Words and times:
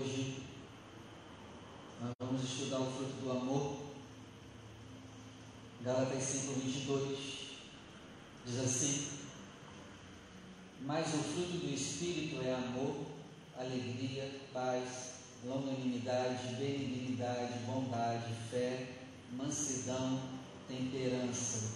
Hoje 0.00 0.36
nós 2.00 2.12
vamos 2.20 2.44
estudar 2.44 2.78
o 2.78 2.92
fruto 2.92 3.20
do 3.20 3.32
amor. 3.32 3.78
Gálatas 5.82 6.22
5, 6.22 6.52
22 6.52 7.18
diz 8.46 8.60
assim: 8.60 9.08
Mas 10.82 11.08
o 11.08 11.18
fruto 11.18 11.58
do 11.58 11.74
Espírito 11.74 12.40
é 12.44 12.54
amor, 12.54 13.06
alegria, 13.58 14.40
paz, 14.52 15.14
longanimidade, 15.44 16.54
benignidade, 16.54 17.58
bondade, 17.66 18.32
fé, 18.52 18.98
mansidão, 19.32 20.22
temperança. 20.68 21.72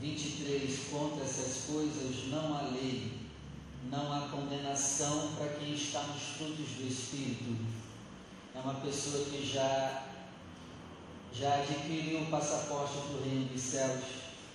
23 0.00 0.88
Contra 0.88 1.22
essas 1.22 1.66
coisas 1.66 2.28
não 2.30 2.56
há 2.56 2.62
lei 2.68 3.19
não 3.88 4.12
há 4.12 4.28
condenação 4.28 5.32
para 5.38 5.48
quem 5.54 5.72
está 5.72 6.02
nos 6.02 6.22
frutos 6.36 6.68
do 6.76 6.86
Espírito. 6.86 7.56
É 8.54 8.58
uma 8.58 8.74
pessoa 8.74 9.24
que 9.24 9.46
já, 9.46 10.06
já 11.32 11.54
adquiriu 11.62 12.22
o 12.22 12.26
passaporte 12.26 12.94
para 12.94 13.16
o 13.16 13.22
reino 13.22 13.46
dos 13.46 13.62
céus. 13.62 14.04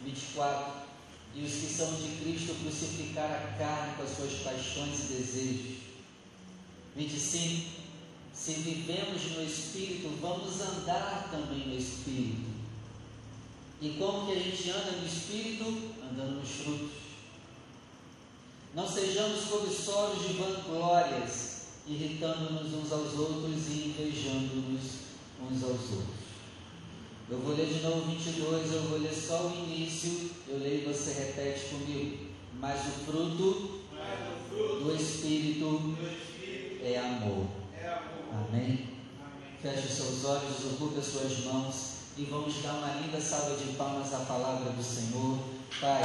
24. 0.04 0.86
E 1.34 1.44
os 1.44 1.52
que 1.52 1.74
são 1.74 1.94
de 1.96 2.22
Cristo 2.22 2.56
crucificaram 2.62 3.36
a 3.36 3.58
carne 3.58 3.96
com 3.96 4.04
as 4.04 4.16
suas 4.16 4.34
paixões 4.42 5.00
e 5.00 5.14
desejos. 5.14 5.78
25. 6.96 7.86
Se 8.34 8.52
vivemos 8.54 9.32
no 9.32 9.44
Espírito, 9.44 10.18
vamos 10.22 10.62
andar 10.62 11.30
também 11.32 11.68
no 11.68 11.78
Espírito. 11.78 12.54
E 13.82 13.90
como 13.98 14.28
que 14.28 14.34
a 14.34 14.40
gente 14.40 14.70
anda 14.70 14.92
no 14.92 15.06
Espírito? 15.06 15.64
Andando 16.02 16.40
nos 16.40 16.50
frutos. 16.50 17.05
Não 18.76 18.86
sejamos 18.86 19.46
cobiçosos 19.46 20.28
de 20.28 20.34
vanglórias, 20.34 21.62
irritando-nos 21.88 22.74
uns 22.74 22.92
aos 22.92 23.14
outros 23.14 23.68
e 23.70 23.88
invejando-nos 23.88 24.82
uns 25.42 25.64
aos 25.64 25.82
outros. 25.92 26.26
Eu 27.30 27.38
vou 27.40 27.56
ler 27.56 27.68
de 27.68 27.80
novo 27.80 28.02
22, 28.02 28.74
eu 28.74 28.82
vou 28.82 29.00
ler 29.00 29.14
só 29.14 29.48
o 29.48 29.56
início, 29.56 30.30
eu 30.50 30.60
leio 30.60 30.82
e 30.82 30.94
você 30.94 31.14
repete 31.14 31.70
comigo. 31.70 32.26
Mas 32.60 32.82
o 32.82 33.06
fruto, 33.06 33.80
do 34.84 34.94
Espírito, 34.94 35.98
é 36.84 37.00
amor. 37.00 37.48
Amém? 38.34 38.90
Feche 39.62 39.88
seus 39.88 40.26
olhos, 40.26 40.74
ocupe 40.74 41.00
as 41.00 41.06
suas 41.06 41.46
mãos 41.46 41.76
e 42.18 42.26
vamos 42.26 42.62
dar 42.62 42.74
uma 42.74 43.02
linda 43.02 43.22
salva 43.22 43.56
de 43.56 43.72
palmas 43.78 44.14
à 44.14 44.20
palavra 44.20 44.70
do 44.72 44.84
Senhor. 44.84 45.55
Pai, 45.82 46.02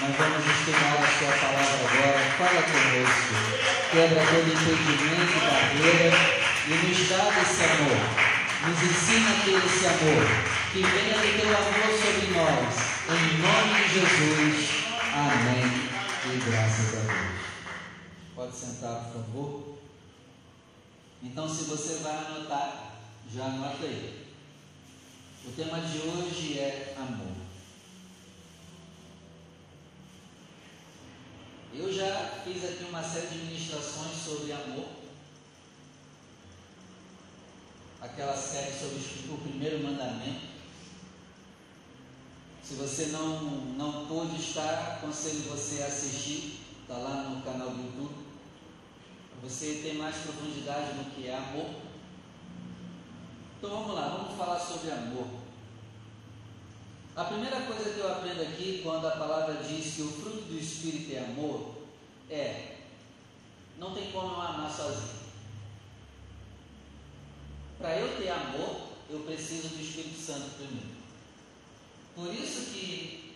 nós 0.00 0.16
vamos 0.16 0.44
estudar 0.44 0.98
a 0.98 1.06
Sua 1.06 1.30
palavra 1.30 1.78
agora. 1.88 2.18
Fala 2.38 2.62
conosco. 2.62 3.34
Quebra 3.92 4.22
todo 4.26 4.50
impedimento 4.50 5.30
e 5.30 5.46
barreira 5.46 6.10
e 6.66 6.74
nos 6.74 7.08
dá 7.08 7.40
esse 7.40 7.62
amor. 7.62 8.02
Nos 8.66 8.82
ensina 8.82 9.30
a 9.30 9.44
ter 9.44 9.64
esse 9.64 9.86
amor. 9.86 10.26
Que 10.72 10.82
venha 10.82 11.18
do 11.18 11.40
Teu 11.40 11.50
amor 11.56 11.88
sobre 12.02 12.26
nós. 12.34 12.74
Em 13.06 13.38
nome 13.38 13.78
de 13.84 13.94
Jesus. 13.94 14.86
Amém. 15.14 15.66
E 16.24 16.50
graças 16.50 16.88
a 16.96 17.12
Deus. 17.12 17.36
Pode 18.34 18.56
sentar, 18.56 19.04
por 19.04 19.22
favor. 19.22 19.78
Então, 21.22 21.48
se 21.48 21.62
você 21.64 22.02
vai 22.02 22.16
anotar, 22.16 22.92
já 23.32 23.44
anota 23.44 23.84
aí. 23.84 24.26
O 25.44 25.52
tema 25.52 25.78
de 25.78 25.98
hoje 25.98 26.58
é 26.58 26.94
amor. 26.98 27.45
Eu 31.78 31.92
já 31.92 32.40
fiz 32.42 32.64
aqui 32.64 32.84
uma 32.88 33.02
série 33.02 33.26
de 33.26 33.38
ministrações 33.38 34.16
sobre 34.24 34.50
amor. 34.50 34.88
Aquela 38.00 38.34
série 38.34 38.72
sobre 38.72 39.34
o 39.34 39.38
primeiro 39.38 39.84
mandamento. 39.84 40.56
Se 42.62 42.74
você 42.74 43.06
não, 43.06 43.40
não 43.76 44.06
pôde 44.06 44.40
estar, 44.40 44.96
aconselho 44.96 45.50
você 45.50 45.82
a 45.82 45.86
assistir. 45.86 46.60
Está 46.80 46.96
lá 46.96 47.24
no 47.24 47.42
canal 47.42 47.68
do 47.68 47.82
YouTube. 47.82 48.24
Você 49.42 49.80
ter 49.82 49.94
mais 49.98 50.16
profundidade 50.16 50.94
no 50.94 51.10
que 51.10 51.28
é 51.28 51.36
amor. 51.36 51.74
Então 53.58 53.70
vamos 53.70 53.94
lá, 53.94 54.08
vamos 54.08 54.36
falar 54.38 54.58
sobre 54.58 54.90
amor. 54.90 55.45
A 57.16 57.24
primeira 57.24 57.62
coisa 57.62 57.94
que 57.94 57.98
eu 57.98 58.12
aprendo 58.12 58.42
aqui, 58.42 58.82
quando 58.82 59.06
a 59.08 59.12
palavra 59.12 59.54
diz 59.64 59.94
que 59.94 60.02
o 60.02 60.12
fruto 60.12 60.42
do 60.42 60.58
Espírito 60.58 61.14
é 61.14 61.20
amor, 61.20 61.74
é: 62.28 62.76
não 63.78 63.94
tem 63.94 64.12
como 64.12 64.34
eu 64.34 64.40
amar 64.42 64.70
sozinho. 64.70 65.16
Para 67.78 67.96
eu 67.96 68.18
ter 68.18 68.28
amor, 68.28 68.88
eu 69.08 69.20
preciso 69.20 69.68
do 69.68 69.82
Espírito 69.82 70.20
Santo 70.20 70.56
primeiro. 70.56 70.96
Por 72.14 72.34
isso 72.34 72.70
que 72.72 73.34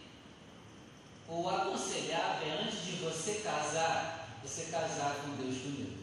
o 1.27 1.49
aconselhável 1.49 2.49
é 2.49 2.63
antes 2.63 2.85
de 2.85 2.93
você 2.97 3.37
casar, 3.37 4.37
você 4.43 4.65
casar 4.65 5.23
com 5.23 5.43
Deus 5.43 5.57
primeiro. 5.57 6.01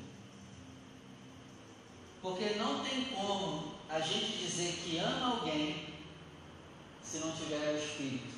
Porque 2.24 2.56
não 2.56 2.84
tem 2.84 3.06
como 3.06 3.76
a 3.88 4.00
gente 4.00 4.38
dizer 4.38 4.82
que 4.84 4.98
ama 4.98 5.38
alguém 5.38 5.87
se 7.10 7.20
não 7.20 7.32
tiver 7.32 7.74
o 7.74 7.78
Espírito. 7.78 8.36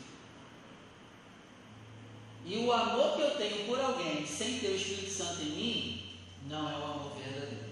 E 2.46 2.58
o 2.58 2.72
amor 2.72 3.16
que 3.16 3.22
eu 3.22 3.32
tenho 3.38 3.66
por 3.66 3.80
alguém 3.80 4.26
sem 4.26 4.60
ter 4.60 4.70
o 4.70 4.76
Espírito 4.76 5.12
Santo 5.12 5.42
em 5.42 5.50
mim, 5.50 6.18
não 6.48 6.70
é 6.70 6.74
o 6.74 6.84
amor 6.84 7.14
verdadeiro. 7.18 7.70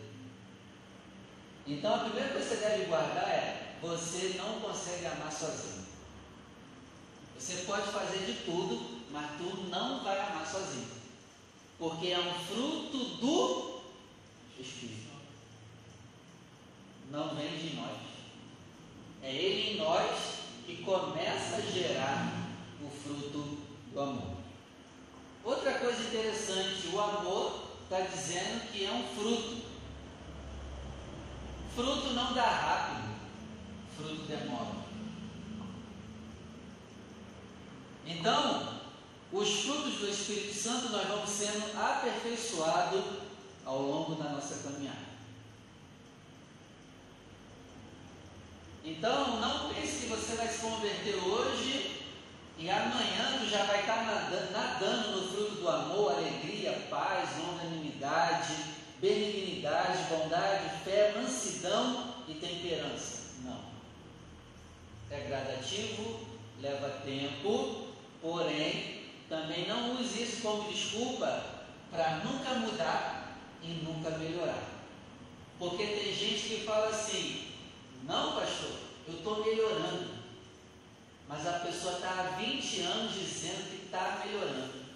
Então 1.66 1.96
a 1.96 2.00
primeira 2.00 2.30
coisa 2.30 2.50
que 2.50 2.56
você 2.56 2.62
deve 2.62 2.86
guardar 2.86 3.30
é: 3.30 3.76
você 3.82 4.36
não 4.38 4.60
consegue 4.60 5.06
amar 5.06 5.32
sozinho. 5.32 5.86
Você 7.38 7.64
pode 7.66 7.92
fazer 7.92 8.26
de 8.26 8.34
tudo, 8.46 9.02
mas 9.12 9.38
tu 9.38 9.66
não 9.70 10.04
vai 10.04 10.20
amar 10.20 10.46
sozinho. 10.46 10.88
Porque 11.78 12.08
é 12.08 12.20
um 12.20 12.34
fruto 12.46 12.98
do 13.18 13.82
Espírito. 14.60 15.08
Não 17.12 17.36
vem 17.36 17.58
de 17.58 17.76
nós. 17.76 17.98
É 19.22 19.32
Ele 19.32 19.72
em 19.72 19.78
nós 19.78 20.37
que 20.68 20.84
começa 20.84 21.56
a 21.56 21.62
gerar 21.62 22.50
o 22.82 22.90
fruto 22.90 23.58
do 23.94 24.02
amor. 24.02 24.36
Outra 25.42 25.80
coisa 25.80 26.04
interessante, 26.04 26.90
o 26.92 27.00
amor 27.00 27.70
está 27.84 28.02
dizendo 28.02 28.70
que 28.70 28.86
é 28.86 28.92
um 28.92 29.04
fruto. 29.16 29.66
Fruto 31.74 32.10
não 32.10 32.34
dá 32.34 32.50
rápido, 32.50 33.16
fruto 33.96 34.24
demora. 34.24 34.76
Então, 38.06 38.80
os 39.32 39.62
frutos 39.62 40.00
do 40.00 40.10
Espírito 40.10 40.54
Santo 40.54 40.90
nós 40.90 41.08
vamos 41.08 41.30
sendo 41.30 41.80
aperfeiçoados 41.80 43.06
ao 43.66 43.82
longo 43.82 44.16
da 44.16 44.32
nossa 44.32 44.70
caminhada. 44.70 45.07
Então, 48.88 49.42
não 49.42 49.68
pense 49.74 50.00
que 50.00 50.06
você 50.06 50.38
vai 50.38 50.48
se 50.48 50.60
converter 50.60 51.16
hoje 51.16 52.00
e 52.58 52.70
amanhã 52.70 53.38
tu 53.38 53.50
já 53.50 53.66
vai 53.66 53.82
estar 53.82 54.06
nadando, 54.06 54.52
nadando 54.54 55.12
no 55.12 55.28
fruto 55.28 55.56
do 55.56 55.70
amor, 55.70 56.14
alegria, 56.14 56.72
paz, 56.90 57.32
longanimidade, 57.38 58.54
benignidade, 59.02 60.06
bondade, 60.10 60.84
fé, 60.86 61.14
mansidão 61.18 62.16
e 62.30 62.36
temperança. 62.36 63.34
Não. 63.44 63.60
É 65.12 65.20
gradativo, 65.20 66.26
leva 66.62 66.90
tempo, 67.04 67.88
porém, 68.22 69.04
também 69.28 69.68
não 69.68 70.00
use 70.00 70.24
isso 70.24 70.42
como 70.42 70.72
desculpa 70.72 71.44
para 71.92 72.22
nunca 72.24 72.54
mudar 72.54 73.38
e 73.62 73.68
nunca 73.84 74.12
melhorar. 74.12 74.64
Porque 75.60 75.86
tem 75.86 76.14
gente 76.14 76.48
que 76.48 76.64
fala 76.66 76.88
assim, 76.88 77.47
não, 78.08 78.36
pastor, 78.36 78.72
eu 79.08 79.14
estou 79.16 79.46
melhorando. 79.46 80.18
Mas 81.28 81.46
a 81.46 81.60
pessoa 81.60 81.96
está 81.96 82.10
há 82.10 82.38
20 82.38 82.80
anos 82.82 83.14
dizendo 83.14 83.70
que 83.70 83.86
está 83.86 84.24
melhorando. 84.26 84.88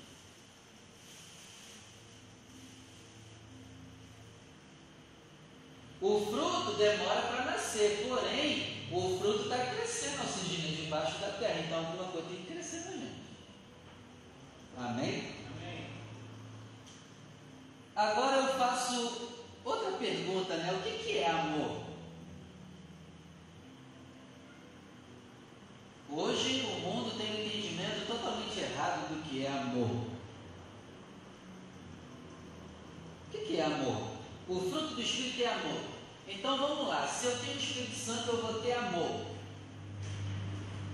O 5.99 6.25
fruto 6.25 6.77
demora 6.77 7.21
para 7.21 7.45
nascer, 7.45 8.07
porém, 8.07 8.87
o 8.91 9.19
fruto 9.19 9.43
está 9.43 9.57
crescendo, 9.57 10.23
oxigênio 10.23 10.75
debaixo 10.77 11.19
da 11.19 11.31
terra. 11.31 11.59
Então, 11.59 11.79
alguma 11.79 12.05
coisa 12.05 12.29
tem 12.29 12.37
que 12.37 12.53
crescer 12.53 12.81
gente. 12.83 13.21
Amém? 14.77 15.35
Amém? 15.51 15.87
Agora 17.93 18.37
eu 18.37 18.57
faço 18.57 19.33
outra 19.65 19.91
pergunta, 19.97 20.55
né? 20.55 20.73
O 20.73 20.81
que, 20.81 21.03
que 21.03 21.17
é 21.19 21.29
amor? 21.29 21.90
Hoje 26.13 26.65
o 26.65 26.79
mundo 26.81 27.17
tem 27.17 27.31
um 27.31 27.45
entendimento 27.45 28.05
totalmente 28.05 28.59
errado 28.59 29.07
do 29.07 29.23
que 29.23 29.45
é 29.45 29.49
amor. 29.49 30.07
O 33.33 33.37
que 33.37 33.55
é 33.55 33.63
amor? 33.63 34.11
O 34.49 34.59
fruto 34.59 34.95
do 34.95 35.01
Espírito 35.01 35.43
é 35.43 35.53
amor. 35.53 35.81
Então 36.27 36.57
vamos 36.57 36.89
lá, 36.89 37.07
se 37.07 37.27
eu 37.27 37.37
tenho 37.37 37.55
o 37.55 37.59
Espírito 37.59 37.95
Santo, 37.95 38.27
eu 38.27 38.41
vou 38.41 38.61
ter 38.61 38.73
amor. 38.73 39.25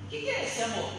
O 0.03 0.09
que, 0.09 0.29
é 0.29 0.45
esse 0.45 0.61
amor? 0.61 0.93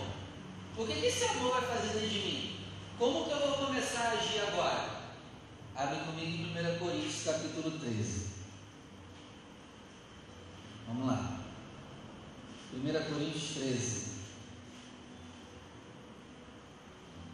O 0.77 0.85
que 0.85 1.07
esse 1.07 1.25
amor 1.25 1.53
vai 1.53 1.77
fazer 1.77 1.93
dentro 1.93 2.09
de 2.09 2.19
mim? 2.19 2.61
Como 2.99 3.25
que 3.25 3.31
eu 3.31 3.39
vou 3.39 3.67
começar 3.67 4.01
a 4.01 4.13
agir 4.13 4.41
agora? 4.41 4.99
Abre 5.77 6.01
comigo 6.01 6.59
em 6.59 6.75
1 6.75 6.79
Coríntios 6.81 7.23
capítulo 7.23 7.79
13. 7.79 8.27
Vamos 10.89 11.07
lá. 11.07 11.38
1 12.73 12.93
Coríntios 13.11 13.55
13. 13.55 14.09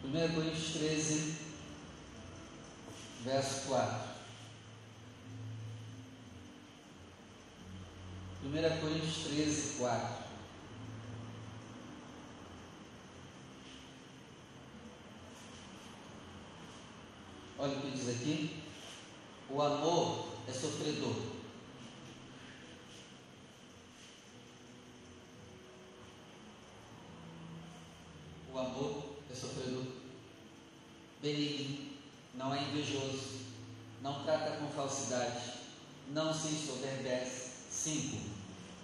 1 0.05 0.33
Coríntios 0.33 0.73
13, 0.73 1.35
verso 3.25 3.67
4. 3.67 4.15
1 8.45 8.79
Coríntios 8.79 9.17
13, 9.25 9.77
4. 9.77 10.25
Olha 17.57 17.77
o 17.77 17.81
que 17.81 17.91
diz 17.91 18.09
aqui. 18.09 18.63
O 19.49 19.61
amor 19.61 20.27
é 20.47 20.51
sofredor. 20.51 21.34
O 28.55 28.57
amor 28.57 29.03
é 29.29 29.35
sofredor. 29.35 29.83
Benigno, 31.21 31.89
não 32.35 32.55
é 32.55 32.63
invejoso, 32.63 33.41
não 34.01 34.23
trata 34.23 34.55
com 34.55 34.69
falsidade, 34.69 35.55
não 36.13 36.33
se 36.33 36.47
ensoberbece. 36.47 37.49
5. 37.69 38.17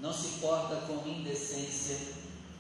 Não 0.02 0.12
se 0.12 0.40
porta 0.40 0.76
com 0.76 1.08
indecência, 1.08 1.98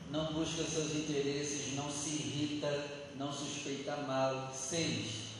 não 0.09 0.31
busca 0.31 0.63
seus 0.63 0.95
interesses, 0.95 1.75
não 1.75 1.91
se 1.91 2.11
irrita, 2.11 2.69
não 3.17 3.29
suspeita 3.29 3.97
mal. 4.07 4.49
6 4.55 5.31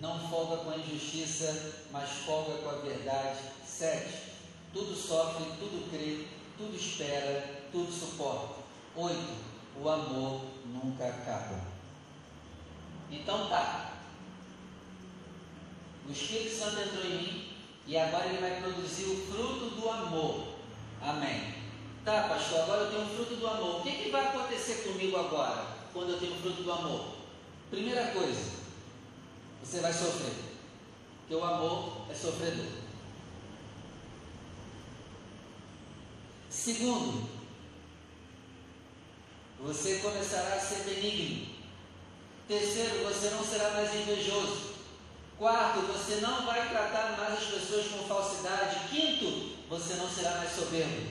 não 0.00 0.18
folga 0.28 0.64
com 0.64 0.70
a 0.70 0.76
injustiça, 0.78 1.74
mas 1.92 2.10
folga 2.26 2.54
com 2.54 2.68
a 2.68 2.80
verdade. 2.80 3.38
7. 3.64 4.32
Tudo 4.72 4.96
sofre, 4.96 5.44
tudo 5.60 5.88
crê, 5.88 6.26
tudo 6.58 6.74
espera, 6.74 7.62
tudo 7.70 7.92
suporta. 7.92 8.56
8. 8.96 9.51
O 9.80 9.88
amor 9.88 10.42
nunca 10.66 11.06
acaba. 11.06 11.60
Então 13.10 13.48
tá. 13.48 13.92
O 16.08 16.12
Espírito 16.12 16.56
Santo 16.56 16.80
entrou 16.80 17.04
em 17.04 17.22
mim 17.22 17.52
e 17.86 17.96
agora 17.96 18.26
ele 18.26 18.38
vai 18.38 18.60
produzir 18.60 19.04
o 19.04 19.26
fruto 19.26 19.70
do 19.76 19.88
amor. 19.88 20.54
Amém. 21.00 21.54
Tá, 22.04 22.28
pastor, 22.28 22.60
agora 22.60 22.82
eu 22.82 22.90
tenho 22.90 23.02
o 23.04 23.16
fruto 23.16 23.36
do 23.36 23.46
amor. 23.46 23.80
O 23.80 23.82
que, 23.82 23.92
que 23.92 24.10
vai 24.10 24.26
acontecer 24.26 24.82
comigo 24.82 25.16
agora, 25.16 25.66
quando 25.92 26.10
eu 26.10 26.18
tenho 26.18 26.32
o 26.32 26.40
fruto 26.40 26.62
do 26.62 26.72
amor? 26.72 27.14
Primeira 27.70 28.08
coisa, 28.08 28.50
você 29.62 29.80
vai 29.80 29.92
sofrer. 29.92 30.34
Porque 31.20 31.34
o 31.34 31.44
amor 31.44 32.06
é 32.10 32.14
sofredor. 32.14 32.66
Segundo, 36.50 37.28
você 39.62 40.00
começará 40.02 40.56
a 40.56 40.60
ser 40.60 40.82
benigno. 40.82 41.46
Terceiro, 42.48 43.04
você 43.04 43.30
não 43.30 43.44
será 43.44 43.70
mais 43.70 43.94
invejoso. 43.94 44.72
Quarto, 45.38 45.80
você 45.86 46.16
não 46.16 46.44
vai 46.44 46.68
tratar 46.68 47.16
mais 47.16 47.38
as 47.38 47.44
pessoas 47.44 47.86
com 47.86 48.08
falsidade. 48.08 48.88
Quinto, 48.90 49.56
você 49.68 49.94
não 49.94 50.10
será 50.10 50.32
mais 50.38 50.52
soberbo. 50.52 51.06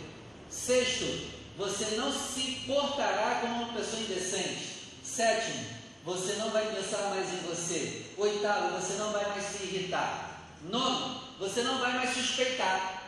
Sexto, 0.50 1.30
você 1.58 1.96
não 1.96 2.12
se 2.12 2.64
portará 2.68 3.40
como 3.40 3.64
uma 3.64 3.74
pessoa 3.74 4.02
indecente. 4.02 4.82
Sétimo, 5.02 5.66
você 6.04 6.34
não 6.34 6.50
vai 6.50 6.66
pensar 6.76 7.10
mais 7.10 7.34
em 7.34 7.48
você. 7.48 8.06
Oitavo, 8.18 8.80
você 8.80 8.94
não 8.94 9.12
vai 9.14 9.30
mais 9.30 9.46
se 9.46 9.64
irritar. 9.64 10.42
Nono, 10.64 11.22
você 11.40 11.64
não 11.64 11.80
vai 11.80 11.94
mais 11.94 12.14
suspeitar. 12.14 13.01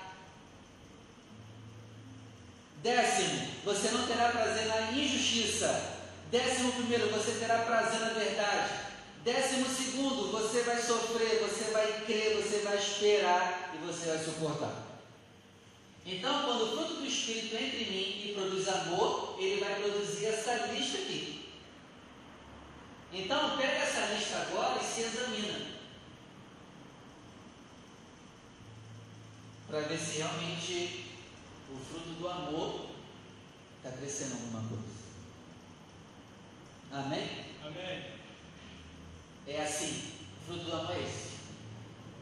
Décimo, 2.83 3.47
você 3.63 3.91
não 3.91 4.05
terá 4.05 4.27
prazer 4.27 4.67
na 4.67 4.91
injustiça. 4.91 6.01
Décimo 6.29 6.73
primeiro, 6.73 7.09
você 7.11 7.39
terá 7.39 7.59
prazer 7.59 8.01
na 8.01 8.09
verdade. 8.09 8.73
Décimo 9.23 9.65
segundo, 9.69 10.31
você 10.31 10.63
vai 10.63 10.81
sofrer, 10.81 11.39
você 11.39 11.71
vai 11.71 12.03
crer, 12.05 12.43
você 12.43 12.57
vai 12.59 12.77
esperar 12.77 13.73
e 13.73 13.77
você 13.87 14.07
vai 14.09 14.17
suportar. 14.17 14.83
Então, 16.05 16.43
quando 16.43 16.63
o 16.63 16.71
fruto 16.75 16.95
do 16.95 17.07
Espírito 17.07 17.55
entra 17.55 17.77
em 17.77 17.89
mim 17.89 18.21
e 18.25 18.33
produz 18.35 18.67
amor, 18.67 19.37
ele 19.39 19.61
vai 19.61 19.75
produzir 19.75 20.25
essa 20.25 20.53
lista 20.73 20.97
aqui. 20.97 21.49
Então, 23.13 23.55
pega 23.55 23.77
essa 23.77 24.13
lista 24.13 24.39
agora 24.39 24.81
e 24.81 24.85
se 24.85 25.01
examina. 25.03 25.67
Para 29.69 29.79
ver 29.79 29.97
se 29.97 30.17
realmente 30.17 31.12
o 31.71 31.77
fruto 31.77 32.09
do 32.19 32.27
amor 32.27 32.89
está 33.77 33.97
crescendo 33.97 34.33
alguma 34.33 34.61
coisa. 34.69 34.83
Amém? 36.91 37.45
Amém. 37.63 38.05
É 39.47 39.61
assim. 39.61 40.13
O 40.41 40.45
fruto 40.45 40.65
do 40.65 40.73
amor 40.73 40.95
é 40.95 40.99
esse. 41.01 41.33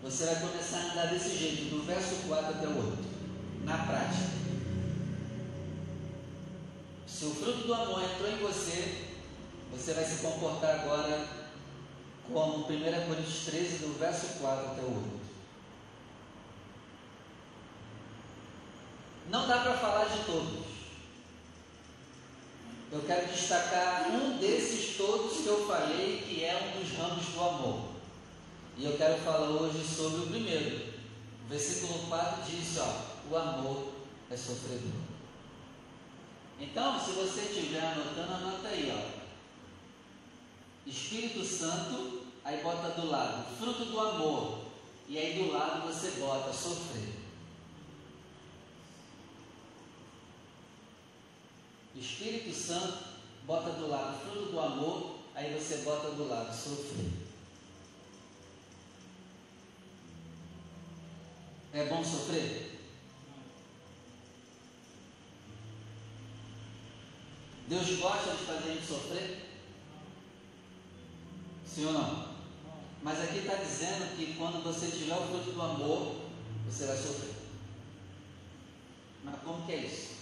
Você 0.03 0.25
vai 0.25 0.35
começar 0.39 0.77
a 0.77 0.91
andar 0.91 1.05
desse 1.07 1.37
jeito, 1.37 1.75
do 1.75 1.85
verso 1.85 2.27
4 2.27 2.49
até 2.49 2.67
o 2.67 2.77
8. 2.77 2.97
Na 3.63 3.77
prática. 3.77 4.41
Se 7.05 7.25
o 7.25 7.35
fruto 7.35 7.67
do 7.67 7.73
amor 7.73 8.01
entrou 8.03 8.31
em 8.31 8.37
você, 8.37 9.05
você 9.71 9.93
vai 9.93 10.03
se 10.03 10.23
comportar 10.23 10.79
agora 10.79 11.27
como 12.31 12.65
1 12.65 12.65
Coríntios 12.65 13.45
13, 13.45 13.77
do 13.79 13.99
verso 13.99 14.39
4 14.39 14.71
até 14.71 14.81
o 14.81 14.85
8. 14.85 15.20
Não 19.31 19.47
dá 19.47 19.59
para 19.59 19.77
falar 19.77 20.09
de 20.09 20.25
todos. 20.25 20.65
Eu 22.91 23.01
quero 23.07 23.31
destacar 23.31 24.11
um 24.11 24.37
desses 24.37 24.97
todos 24.97 25.37
que 25.37 25.47
eu 25.47 25.65
falei, 25.65 26.21
que 26.27 26.43
é 26.43 26.53
um 26.53 26.81
dos 26.81 26.91
ramos 26.97 27.25
do 27.27 27.39
amor. 27.39 27.91
E 28.77 28.83
eu 28.83 28.97
quero 28.97 29.21
falar 29.21 29.47
hoje 29.47 29.87
sobre 29.87 30.25
o 30.25 30.27
primeiro. 30.27 30.93
O 31.45 31.49
versículo 31.49 32.07
4 32.09 32.43
diz: 32.43 32.77
ó, 32.79 32.93
o 33.31 33.37
amor 33.37 33.93
é 34.29 34.35
sofredor. 34.35 34.99
Então, 36.59 36.99
se 36.99 37.11
você 37.11 37.41
estiver 37.43 37.85
anotando, 37.85 38.33
anota 38.33 38.67
aí, 38.67 38.93
ó. 38.93 39.21
Espírito 40.85 41.45
Santo, 41.45 42.23
aí 42.43 42.61
bota 42.61 42.99
do 42.99 43.09
lado 43.09 43.45
fruto 43.57 43.85
do 43.85 43.97
amor, 43.97 44.59
e 45.07 45.17
aí 45.17 45.41
do 45.41 45.53
lado 45.53 45.87
você 45.87 46.19
bota 46.19 46.51
sofrer. 46.51 47.10
Espírito 52.01 52.51
Santo, 52.51 53.03
bota 53.45 53.69
do 53.73 53.87
lado 53.87 54.19
fruto 54.21 54.51
do 54.51 54.59
amor, 54.59 55.19
aí 55.35 55.53
você 55.53 55.77
bota 55.83 56.09
do 56.11 56.27
lado 56.27 56.51
sofrer. 56.51 57.11
É 61.73 61.85
bom 61.85 62.03
sofrer? 62.03 62.79
Deus 67.67 67.99
gosta 67.99 68.31
de 68.31 68.45
fazer 68.45 68.69
a 68.69 68.73
gente 68.73 68.85
sofrer? 68.85 69.49
Sim 71.65 71.85
ou 71.85 71.93
não? 71.93 72.31
Mas 73.03 73.21
aqui 73.21 73.39
está 73.39 73.55
dizendo 73.55 74.17
que 74.17 74.33
quando 74.33 74.63
você 74.63 74.87
tiver 74.87 75.15
o 75.15 75.27
fruto 75.27 75.51
do 75.51 75.61
amor, 75.61 76.15
você 76.65 76.87
vai 76.87 76.97
sofrer. 76.97 77.35
Mas 79.23 79.41
como 79.43 79.65
que 79.65 79.71
é 79.71 79.77
isso? 79.77 80.20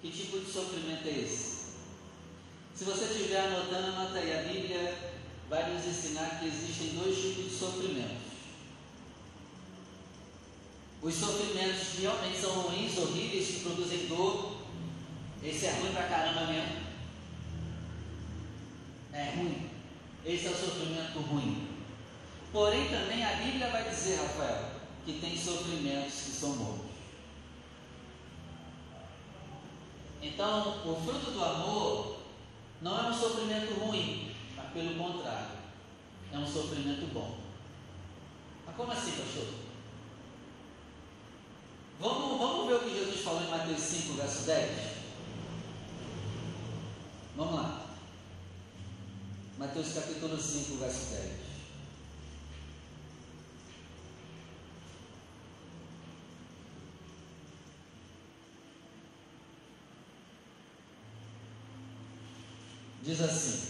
Que 0.00 0.10
tipo 0.10 0.38
de 0.38 0.50
sofrimento 0.50 1.06
é 1.08 1.10
esse? 1.10 1.58
Se 2.74 2.84
você 2.84 3.06
estiver 3.06 3.40
anotando, 3.40 3.88
anota 3.88 4.18
aí. 4.18 4.32
A 4.32 4.42
Bíblia 4.42 4.96
vai 5.50 5.72
nos 5.72 5.84
ensinar 5.84 6.38
que 6.38 6.46
existem 6.46 6.90
dois 6.90 7.16
tipos 7.16 7.44
de 7.44 7.50
sofrimentos. 7.50 8.28
Os 11.02 11.14
sofrimentos 11.14 11.88
que 11.88 12.02
realmente 12.02 12.38
são 12.38 12.52
ruins, 12.60 12.96
horríveis, 12.98 13.46
que 13.48 13.60
produzem 13.60 14.06
dor. 14.06 14.58
Esse 15.42 15.66
é 15.66 15.72
ruim 15.72 15.92
pra 15.92 16.08
caramba 16.08 16.46
mesmo. 16.46 16.76
É 19.12 19.34
ruim. 19.36 19.70
Esse 20.24 20.46
é 20.46 20.50
o 20.50 20.56
sofrimento 20.56 21.18
ruim. 21.20 21.68
Porém, 22.52 22.88
também 22.88 23.24
a 23.24 23.36
Bíblia 23.36 23.70
vai 23.70 23.88
dizer, 23.88 24.16
Rafael, 24.16 24.70
que 25.04 25.14
tem 25.14 25.36
sofrimentos 25.36 26.14
que 26.14 26.30
são 26.30 26.52
bons. 26.52 26.87
Então, 30.20 30.80
o 30.84 31.00
fruto 31.04 31.30
do 31.30 31.44
amor 31.44 32.18
não 32.80 32.98
é 32.98 33.10
um 33.10 33.14
sofrimento 33.14 33.74
ruim, 33.74 34.34
mas 34.56 34.72
pelo 34.72 34.94
contrário, 34.96 35.58
é 36.32 36.38
um 36.38 36.46
sofrimento 36.46 37.12
bom. 37.12 37.38
Mas 38.66 38.76
como 38.76 38.92
assim, 38.92 39.12
pastor? 39.12 39.46
Vamos 42.00 42.68
ver 42.68 42.74
o 42.74 42.80
que 42.80 42.96
Jesus 42.96 43.20
falou 43.22 43.42
em 43.42 43.50
Mateus 43.50 43.80
5, 43.80 44.14
verso 44.14 44.42
10? 44.44 44.98
Vamos 47.36 47.54
lá. 47.54 47.86
Mateus 49.58 49.92
capítulo 49.92 50.40
5, 50.40 50.76
verso 50.76 51.10
10. 51.10 51.47
Diz 63.08 63.22
assim: 63.22 63.62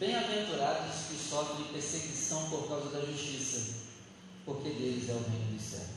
Bem-aventurados 0.00 1.06
que 1.08 1.14
sofrem 1.14 1.72
perseguição 1.72 2.50
por 2.50 2.66
causa 2.66 2.88
da 2.88 3.06
justiça, 3.06 3.74
porque 4.44 4.70
deles 4.70 5.08
é 5.08 5.12
o 5.12 5.22
reino 5.30 5.56
dos 5.56 5.62
céus. 5.62 5.90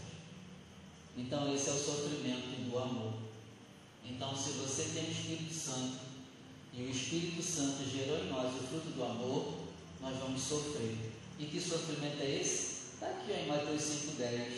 Então, 1.18 1.52
esse 1.52 1.68
é 1.68 1.74
o 1.74 1.84
sofrimento 1.84 2.70
do 2.70 2.78
amor. 2.78 3.14
Então, 4.06 4.38
se 4.38 4.52
você 4.60 4.92
tem 4.94 5.06
o 5.06 5.12
Espírito 5.12 5.56
Santo 5.56 5.98
e 6.72 6.84
o 6.84 6.92
Espírito 6.92 7.42
Santo 7.42 7.84
gerou 7.90 8.20
em 8.20 8.30
nós 8.30 8.54
o 8.54 8.68
fruto 8.68 8.90
do 8.90 9.04
amor, 9.04 9.52
nós 10.00 10.16
vamos 10.20 10.40
sofrer. 10.44 11.14
E 11.40 11.46
que 11.46 11.60
sofrimento 11.60 12.22
é 12.22 12.42
esse? 12.42 12.94
Está 12.94 13.08
aqui 13.08 13.32
em 13.32 13.48
Mateus 13.48 13.82
5,10. 13.82 14.52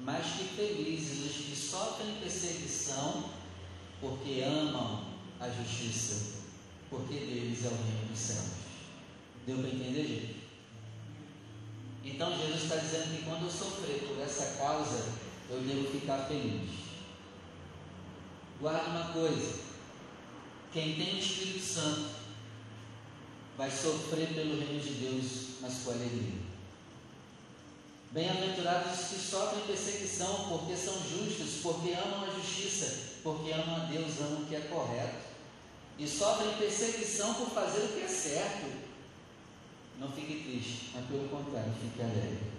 Mas 0.00 0.26
que 0.36 0.54
felizes 0.54 1.24
os 1.24 1.46
que 1.46 1.56
sofrem 1.56 2.14
perseguição, 2.16 3.30
porque 4.02 4.42
amam 4.42 5.06
a 5.40 5.48
justiça, 5.48 6.41
porque 6.92 7.14
deles 7.14 7.64
é 7.64 7.68
o 7.68 7.70
reino 7.70 8.06
dos 8.10 8.18
céus. 8.18 8.50
Deu 9.46 9.56
para 9.56 9.68
entender, 9.68 10.06
gente? 10.06 10.42
Então 12.04 12.36
Jesus 12.38 12.64
está 12.64 12.76
dizendo 12.76 13.16
que 13.16 13.24
quando 13.24 13.44
eu 13.44 13.50
sofrer 13.50 14.06
por 14.06 14.20
essa 14.20 14.58
causa, 14.58 15.06
eu 15.48 15.60
devo 15.62 15.90
ficar 15.90 16.26
feliz. 16.28 16.68
Guarda 18.60 18.90
uma 18.90 19.12
coisa: 19.12 19.60
quem 20.70 20.96
tem 20.96 21.14
o 21.14 21.18
Espírito 21.18 21.64
Santo 21.64 22.10
vai 23.56 23.70
sofrer 23.70 24.34
pelo 24.34 24.60
reino 24.60 24.80
de 24.80 24.90
Deus, 24.90 25.60
mas 25.62 25.78
com 25.78 25.92
alegria. 25.92 26.42
Bem-aventurados 28.10 29.00
os 29.00 29.08
que 29.08 29.18
sofrem 29.18 29.64
perseguição, 29.66 30.50
porque 30.50 30.76
são 30.76 30.94
justos, 31.08 31.62
porque 31.62 31.92
amam 31.92 32.24
a 32.24 32.34
justiça, 32.34 33.16
porque 33.22 33.50
amam 33.50 33.76
a 33.76 33.84
Deus, 33.86 34.20
amam 34.20 34.42
o 34.42 34.46
que 34.46 34.56
é 34.56 34.60
correto. 34.60 35.31
E 35.98 36.06
sofrem 36.06 36.54
perseguição 36.54 37.34
por 37.34 37.50
fazer 37.50 37.84
o 37.84 37.88
que 37.88 38.02
é 38.02 38.08
certo. 38.08 38.82
Não 39.98 40.10
fique 40.10 40.42
triste, 40.42 40.90
mas 40.94 41.06
pelo 41.06 41.28
contrário, 41.28 41.72
fique 41.80 42.02
alegre 42.02 42.52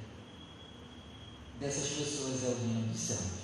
dessas 1.63 1.89
pessoas 1.89 2.43
é 2.43 2.47
o 2.47 2.57
reino 2.57 2.87
dos 2.87 2.99
céus. 2.99 3.43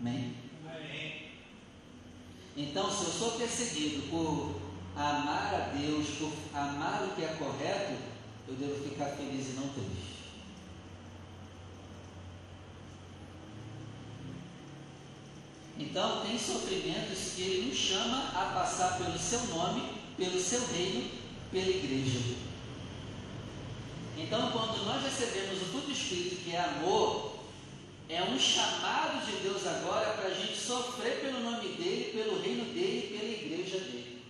Amém? 0.00 0.34
Amém? 0.66 1.30
Então, 2.56 2.90
se 2.90 3.04
eu 3.04 3.10
sou 3.10 3.32
perseguido 3.32 4.08
por 4.08 4.60
amar 4.96 5.54
a 5.54 5.58
Deus, 5.76 6.06
por 6.18 6.32
amar 6.54 7.04
o 7.04 7.14
que 7.14 7.24
é 7.24 7.36
correto, 7.38 7.94
eu 8.48 8.54
devo 8.54 8.88
ficar 8.88 9.10
feliz 9.10 9.48
e 9.48 9.52
não 9.52 9.68
triste. 9.68 10.13
Então, 15.78 16.24
tem 16.24 16.38
sofrimentos 16.38 17.32
que 17.34 17.42
Ele 17.42 17.68
nos 17.68 17.76
chama 17.76 18.28
a 18.34 18.52
passar 18.54 18.96
pelo 18.98 19.18
seu 19.18 19.40
nome, 19.46 19.82
pelo 20.16 20.38
seu 20.40 20.64
reino, 20.68 21.10
pela 21.50 21.68
igreja. 21.68 22.20
Então, 24.16 24.52
quando 24.52 24.84
nós 24.84 25.02
recebemos 25.02 25.62
o 25.62 25.64
fruto 25.66 25.90
Espírito, 25.90 26.44
que 26.44 26.54
é 26.54 26.60
amor, 26.60 27.34
é 28.08 28.22
um 28.22 28.38
chamado 28.38 29.26
de 29.26 29.42
Deus 29.42 29.66
agora 29.66 30.12
para 30.12 30.28
a 30.28 30.34
gente 30.34 30.56
sofrer 30.56 31.20
pelo 31.20 31.40
nome 31.40 31.68
dele, 31.68 32.12
pelo 32.12 32.40
reino 32.40 32.64
dele 32.72 33.18
pela 33.18 33.32
igreja 33.32 33.78
dele. 33.78 34.22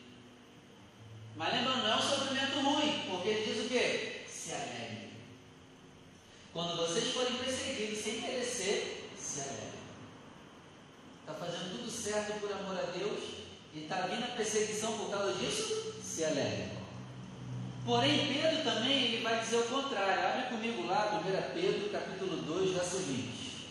Mas 1.36 1.52
lembrando, 1.52 1.82
não 1.82 1.92
é 1.92 1.96
um 1.96 2.02
sofrimento 2.02 2.60
ruim, 2.60 3.02
porque 3.10 3.28
ele 3.28 3.52
diz 3.52 3.66
o 3.66 3.68
quê? 3.68 4.22
Se 4.28 4.52
alegre. 4.52 5.10
Quando 6.52 6.76
vocês 6.76 7.12
forem 7.12 7.34
perseguidos 7.34 7.98
sem 7.98 8.20
merecer, 8.20 9.08
se 9.18 9.40
alegre. 9.40 9.83
Certo 12.04 12.38
por 12.38 12.52
amor 12.52 12.78
a 12.78 12.90
Deus 12.90 13.18
e 13.72 13.84
está 13.84 14.02
vindo 14.02 14.24
a 14.24 14.36
perseguição 14.36 14.92
por 14.98 15.10
causa 15.10 15.32
disso? 15.38 15.94
Se 16.02 16.22
alegre. 16.22 16.68
Porém, 17.86 18.30
Pedro 18.30 18.62
também 18.62 19.04
ele 19.04 19.22
vai 19.22 19.40
dizer 19.40 19.56
o 19.56 19.62
contrário. 19.62 20.26
Abre 20.26 20.54
comigo 20.54 20.86
lá, 20.86 21.18
1 21.24 21.54
Pedro, 21.58 21.88
capítulo 21.88 22.42
2, 22.42 22.72
verso 22.72 22.98
20. 22.98 23.68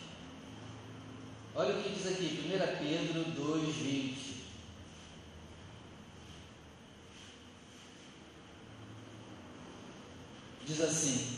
Olha 1.54 1.76
o 1.76 1.84
que 1.84 1.90
diz 1.90 2.08
aqui, 2.08 2.44
1 2.44 2.78
Pedro 2.84 3.24
2, 3.24 3.76
20. 3.76 4.34
Diz 10.66 10.82
assim, 10.82 11.38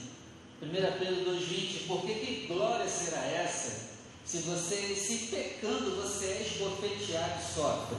1 0.61 0.69
Pedro 0.69 1.29
2,20, 1.29 1.87
porque 1.87 2.13
que 2.13 2.47
glória 2.47 2.87
será 2.87 3.21
essa, 3.25 3.94
se 4.25 4.39
você, 4.39 4.95
se 4.95 5.27
pecando, 5.27 6.01
você 6.01 6.25
é 6.25 6.41
esbofeteado 6.41 7.39
e 7.39 7.53
sofre? 7.53 7.97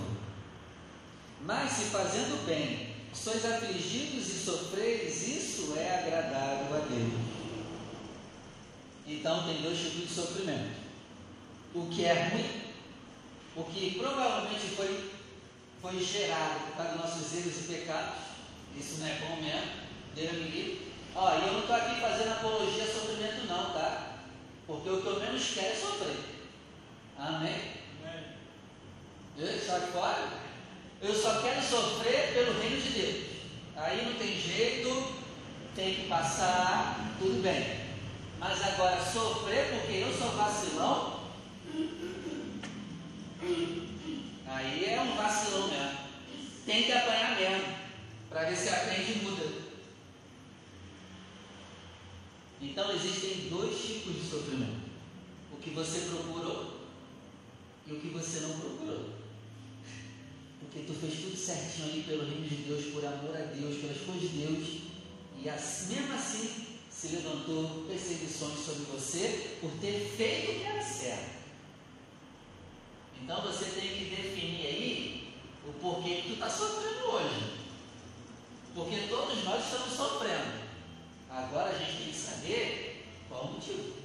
Mas 1.42 1.70
se 1.70 1.84
fazendo 1.84 2.44
bem, 2.44 2.96
sois 3.14 3.44
afligidos 3.44 4.26
e 4.28 4.44
sofreis, 4.44 5.28
isso 5.28 5.74
é 5.76 5.98
agradável 5.98 6.76
a 6.76 6.80
Deus. 6.80 7.12
Então 9.06 9.44
tem 9.46 9.62
dois 9.62 9.78
tipos 9.78 10.08
de 10.08 10.14
sofrimento. 10.14 10.76
O 11.72 11.86
que 11.86 12.04
é 12.04 12.28
ruim, 12.28 12.62
o 13.54 13.62
que 13.64 13.96
provavelmente 13.96 14.66
foi, 14.74 15.12
foi 15.80 16.02
gerado 16.02 16.66
por 16.66 16.76
causa 16.76 16.92
dos 16.92 17.00
nossos 17.02 17.34
erros 17.34 17.56
e 17.56 17.72
pecados, 17.72 18.18
isso 18.76 18.98
não 18.98 19.06
é 19.06 19.14
bom 19.20 19.36
mesmo, 19.36 19.70
Deus 20.14 20.32
me 20.32 20.50
livre. 20.50 20.92
Ó, 21.14 21.38
e 21.38 21.46
eu 21.46 21.52
não 21.52 21.60
estou 21.60 21.76
aqui 21.76 22.00
fazendo 22.00 22.32
apologia 22.32 22.82
a 22.82 22.86
sofrimento 22.86 23.46
não, 23.46 23.72
tá? 23.72 24.15
Porque 24.66 24.90
o 24.90 25.00
que 25.00 25.06
eu 25.06 25.20
menos 25.20 25.54
quero 25.54 25.72
é 25.72 25.76
sofrer. 25.76 26.16
Amém? 27.18 27.54
Amém. 29.38 29.60
Sai 29.64 29.80
fora. 29.92 30.28
Eu 31.00 31.14
só 31.14 31.40
quero 31.40 31.62
sofrer 31.62 32.32
pelo 32.34 32.60
reino 32.60 32.80
de 32.80 32.88
Deus. 32.90 33.26
Aí 33.76 34.06
não 34.06 34.14
tem 34.14 34.38
jeito, 34.38 35.14
tem 35.74 35.94
que 35.94 36.08
passar, 36.08 37.14
tudo 37.18 37.42
bem. 37.42 37.86
Mas 38.38 38.62
agora 38.62 39.00
sofrer 39.00 39.70
porque 39.70 39.98
eu 39.98 40.12
sou 40.12 40.30
vacilão, 40.30 41.20
aí 44.46 44.84
é 44.86 45.00
um 45.00 45.14
vacilão 45.16 45.68
mesmo. 45.68 45.98
Tem 46.64 46.82
que 46.84 46.92
apanhar 46.92 47.36
mesmo, 47.36 47.64
para 48.28 48.44
ver 48.44 48.56
se 48.56 48.68
aprende 48.68 49.12
e 49.12 49.24
muda. 49.24 49.65
Então 52.70 52.92
existem 52.92 53.48
dois 53.48 53.76
tipos 53.80 54.14
de 54.14 54.28
sofrimento: 54.28 54.90
o 55.52 55.56
que 55.56 55.70
você 55.70 56.00
procurou 56.10 56.80
e 57.86 57.92
o 57.92 58.00
que 58.00 58.08
você 58.08 58.40
não 58.40 58.58
procurou 58.58 59.26
porque 60.76 60.92
tu 60.92 60.94
fez 60.94 61.14
tudo 61.14 61.36
certinho 61.36 61.88
ali 61.88 62.02
pelo 62.02 62.26
reino 62.26 62.46
de 62.46 62.56
Deus, 62.56 62.92
por 62.92 63.04
amor 63.04 63.34
a 63.34 63.40
Deus, 63.40 63.80
pelas 63.80 63.98
coisas 63.98 64.30
de 64.30 64.36
Deus, 64.36 64.68
e 65.42 65.48
assim, 65.48 65.94
mesmo 65.94 66.14
assim 66.14 66.66
se 66.90 67.08
levantou 67.08 67.84
perseguições 67.88 68.58
sobre 68.58 68.84
você 68.84 69.58
por 69.60 69.70
ter 69.80 70.12
feito 70.16 70.52
o 70.52 70.54
que 70.60 70.64
era 70.64 70.82
certo. 70.82 71.36
Então 73.22 73.40
você 73.42 73.64
tem 73.66 73.88
que 73.88 74.04
definir 74.16 74.66
aí 74.66 75.34
o 75.66 75.72
porquê 75.74 76.16
que 76.16 76.28
tu 76.28 76.34
está 76.34 76.50
sofrendo 76.50 77.06
hoje. 77.06 77.52
Porque 78.74 78.96
todos 79.08 79.44
nós 79.44 79.64
estamos 79.64 79.94
sofrendo. 79.94 80.65
Agora 81.30 81.70
a 81.70 81.78
gente 81.78 81.98
tem 81.98 82.08
que 82.08 82.16
saber 82.16 83.06
qual 83.28 83.44
o 83.44 83.52
motivo. 83.52 83.96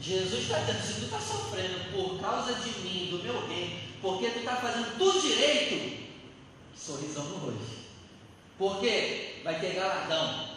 Jesus 0.00 0.42
está 0.42 0.58
dizendo: 0.58 0.82
se 0.82 0.94
tu 0.94 1.04
está 1.04 1.20
sofrendo 1.20 1.92
por 1.92 2.20
causa 2.20 2.54
de 2.54 2.70
mim, 2.80 3.08
do 3.10 3.22
meu 3.22 3.46
reino, 3.46 3.80
porque 4.00 4.30
tu 4.30 4.40
está 4.40 4.56
fazendo 4.56 4.98
tudo 4.98 5.20
direito, 5.20 6.08
sorrisão 6.76 7.24
no 7.24 7.36
rosto. 7.36 7.82
Porque 8.58 9.40
vai 9.44 9.60
ter 9.60 9.74
galardão. 9.74 10.50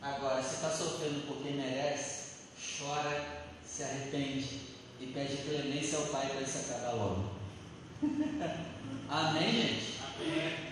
Agora, 0.00 0.42
se 0.42 0.56
está 0.56 0.70
sofrendo 0.70 1.26
porque 1.26 1.50
merece, 1.50 2.34
chora, 2.78 3.42
se 3.66 3.82
arrepende 3.82 4.60
e 5.00 5.06
pede 5.06 5.36
clemência 5.38 5.98
ao 5.98 6.06
Pai 6.06 6.28
para 6.28 6.42
isso 6.42 6.58
acabar 6.58 6.92
logo. 6.92 7.30
Amém, 9.10 9.52
gente? 9.52 9.94
Amém. 10.04 10.68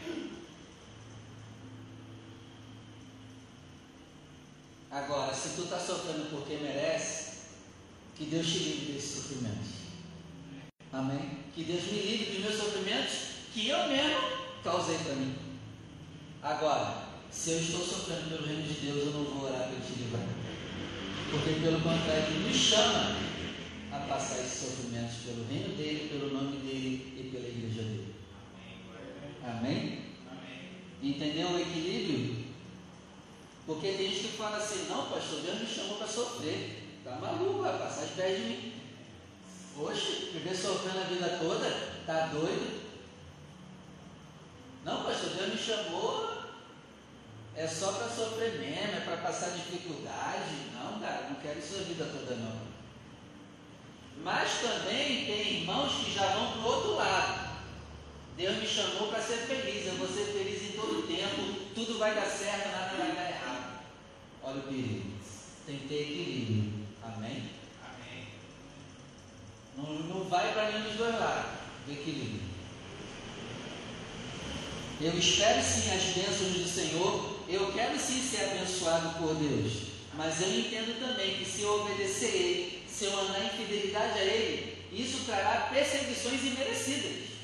Agora, 4.90 5.34
se 5.34 5.56
tu 5.56 5.62
está 5.62 5.78
sofrendo 5.78 6.30
porque 6.30 6.56
merece, 6.56 7.36
que 8.14 8.26
Deus 8.26 8.46
te 8.46 8.58
livre 8.58 8.92
desse 8.92 9.16
sofrimento. 9.16 9.76
Amém? 10.92 11.38
Que 11.54 11.64
Deus 11.64 11.84
me 11.84 12.00
livre 12.00 12.32
dos 12.32 12.44
meus 12.44 12.56
sofrimentos 12.56 13.14
que 13.52 13.68
eu 13.68 13.88
mesmo 13.88 14.20
causei 14.62 14.98
para 14.98 15.14
mim. 15.14 15.34
Agora, 16.42 17.08
se 17.30 17.52
eu 17.52 17.60
estou 17.60 17.80
sofrendo 17.80 18.28
pelo 18.28 18.46
reino 18.46 18.62
de 18.62 18.80
Deus, 18.80 18.98
eu 18.98 19.12
não 19.12 19.24
vou 19.24 19.44
orar 19.44 19.68
para 19.68 19.80
te 19.80 19.98
livrar. 19.98 20.26
Porque, 21.30 21.60
pelo 21.60 21.80
contrário, 21.80 22.24
Ele 22.24 22.48
nos 22.48 22.56
chama 22.56 23.16
a 23.92 23.98
passar 24.08 24.40
esses 24.40 24.60
sofrimentos 24.60 25.16
pelo 25.24 25.46
reino 25.46 25.74
dele, 25.74 26.08
pelo 26.08 26.34
nome 26.34 26.58
dele 26.58 27.14
e 27.18 27.30
pela 27.30 27.48
igreja 27.48 27.82
dele. 27.82 28.14
Amém? 29.46 30.04
Amém? 30.28 30.70
Entendeu 31.02 31.48
o 31.48 31.60
equilíbrio? 31.60 32.46
Porque 33.64 33.92
tem 33.92 34.10
gente 34.10 34.28
que 34.28 34.36
fala 34.36 34.56
assim, 34.56 34.86
não, 34.88 35.08
pastor, 35.08 35.40
Deus 35.40 35.60
me 35.60 35.66
chamou 35.66 35.98
para 35.98 36.08
sofrer. 36.08 37.00
Tá 37.04 37.16
maluco, 37.16 37.62
vai 37.62 37.78
passar 37.78 38.06
de 38.06 38.12
pé 38.14 38.34
de 38.34 38.40
mim. 38.42 38.72
Oxe, 39.78 40.30
viver 40.32 40.56
sofrendo 40.56 41.00
a 41.00 41.04
vida 41.04 41.38
toda, 41.40 41.70
tá 42.06 42.26
doido? 42.26 42.86
Não, 44.84 45.04
pastor, 45.04 45.30
Deus 45.30 45.52
me 45.52 45.58
chamou, 45.58 46.42
é 47.54 47.66
só 47.66 47.92
para 47.92 48.08
sofrer 48.08 48.58
mesmo, 48.58 48.96
é 48.96 49.00
para 49.04 49.16
passar 49.18 49.50
dificuldade. 49.50 50.54
Não, 50.74 50.98
cara, 51.00 51.28
não 51.28 51.36
quero 51.36 51.58
isso 51.58 51.76
a 51.76 51.82
vida 51.82 52.04
toda 52.04 52.36
não. 52.36 52.76
Mas 54.22 54.60
também 54.60 55.26
tem 55.26 55.60
irmãos 55.60 56.04
que 56.04 56.12
já 56.12 56.26
vão 56.34 56.52
para 56.52 56.60
o 56.60 56.64
outro 56.64 56.94
lado. 56.94 57.45
Deus 58.36 58.56
me 58.58 58.66
chamou 58.66 59.08
para 59.08 59.22
ser 59.22 59.38
feliz, 59.46 59.86
eu 59.86 59.94
vou 59.94 60.06
ser 60.06 60.26
feliz 60.26 60.62
em 60.62 60.72
todo 60.76 60.98
o 60.98 61.02
tempo, 61.06 61.70
tudo 61.74 61.98
vai 61.98 62.14
dar 62.14 62.26
certo, 62.26 62.68
nada 62.70 62.94
vai 62.98 63.12
dar 63.12 63.30
errado. 63.30 63.80
Olha 64.42 64.58
o 64.58 64.62
perigo. 64.62 65.10
Tem 65.66 65.78
que 65.78 65.88
ter 65.88 66.02
equilíbrio. 66.02 66.72
Amém? 67.02 67.50
Amém. 67.82 68.26
Não, 69.74 69.84
não 69.84 70.24
vai 70.24 70.52
para 70.52 70.70
nenhum 70.70 70.84
dos 70.84 70.96
dois 70.96 71.14
lados. 71.18 71.50
Equilíbrio. 71.88 72.42
Eu 75.00 75.18
espero 75.18 75.62
sim 75.62 75.90
as 75.92 76.02
bênçãos 76.02 76.52
do 76.52 76.68
Senhor. 76.68 77.40
Eu 77.48 77.72
quero 77.72 77.98
sim 77.98 78.20
ser 78.20 78.50
abençoado 78.50 79.18
por 79.18 79.34
Deus. 79.34 79.72
Mas 80.12 80.42
eu 80.42 80.58
entendo 80.58 81.00
também 81.00 81.36
que 81.36 81.44
se 81.44 81.62
eu 81.62 81.80
obedecer 81.80 82.34
Ele, 82.34 82.82
se 82.86 83.04
eu 83.04 83.18
andar 83.18 83.44
em 83.46 83.50
fidelidade 83.50 84.18
a 84.18 84.24
Ele, 84.24 84.76
isso 84.92 85.24
trará 85.24 85.68
perseguições 85.72 86.44
imerecidas. 86.44 87.35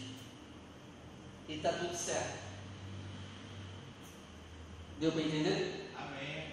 E 1.53 1.57
está 1.57 1.71
tudo 1.71 1.95
certo. 1.95 2.39
Deu 4.99 5.13
para 5.13 5.21
entender? 5.21 5.91
Amém. 5.95 6.45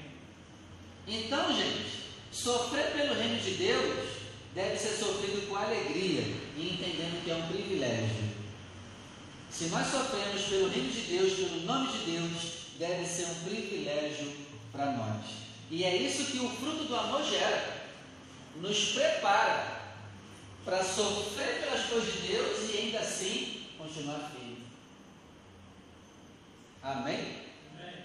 Então, 1.07 1.55
gente, 1.55 2.03
sofrer 2.33 2.91
pelo 2.91 3.13
reino 3.13 3.39
de 3.39 3.51
Deus 3.51 4.09
deve 4.53 4.77
ser 4.77 4.97
sofrido 4.97 5.47
com 5.47 5.55
alegria 5.55 6.21
e 6.57 6.73
entendendo 6.73 7.23
que 7.23 7.31
é 7.31 7.35
um 7.35 7.47
privilégio. 7.47 8.29
Se 9.49 9.65
nós 9.67 9.87
sofremos 9.87 10.41
pelo 10.43 10.67
reino 10.67 10.91
de 10.91 11.01
Deus, 11.01 11.33
pelo 11.33 11.61
nome 11.61 11.91
de 11.93 12.11
Deus, 12.11 12.31
deve 12.77 13.05
ser 13.05 13.25
um 13.27 13.43
privilégio 13.45 14.33
para 14.73 14.91
nós. 14.91 15.25
E 15.71 15.85
é 15.85 15.95
isso 15.95 16.25
que 16.25 16.39
o 16.39 16.49
fruto 16.49 16.83
do 16.83 16.95
amor 16.95 17.23
gera. 17.23 17.87
Nos 18.57 18.91
prepara 18.91 19.79
para 20.65 20.83
sofrer 20.83 21.61
pelas 21.61 21.85
coisas 21.85 22.13
de 22.15 22.27
Deus 22.27 22.69
e 22.73 22.77
ainda 22.79 22.99
assim 22.99 23.65
continuar 23.77 24.29
firme. 24.31 24.38
Amém? 26.81 27.43
Amém. 27.73 28.03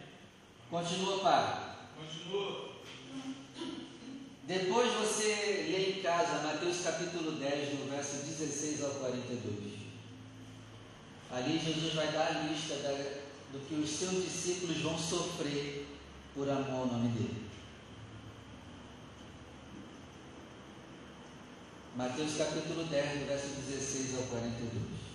Continua, 0.70 1.18
Pai. 1.20 1.76
Continua. 1.96 2.74
Depois 4.46 4.92
você 4.92 5.66
lê 5.70 5.90
em 5.90 6.02
casa 6.02 6.42
Mateus 6.42 6.82
capítulo 6.82 7.32
10, 7.32 7.78
do 7.78 7.90
verso 7.90 8.16
16 8.26 8.84
ao 8.84 8.90
42. 8.90 9.74
Ali 11.30 11.58
Jesus 11.58 11.94
vai 11.94 12.12
dar 12.12 12.26
a 12.26 12.42
lista 12.42 12.74
da, 12.76 12.90
do 13.52 13.66
que 13.66 13.74
os 13.74 13.88
seus 13.88 14.24
discípulos 14.24 14.82
vão 14.82 14.98
sofrer 14.98 15.86
por 16.34 16.48
amor 16.50 16.80
ao 16.80 16.86
nome 16.86 17.08
dele. 17.08 17.44
Mateus 21.96 22.36
capítulo 22.36 22.84
10, 22.84 23.20
do 23.20 23.26
verso 23.26 23.46
16 23.46 24.18
ao 24.18 24.24
42. 24.24 25.13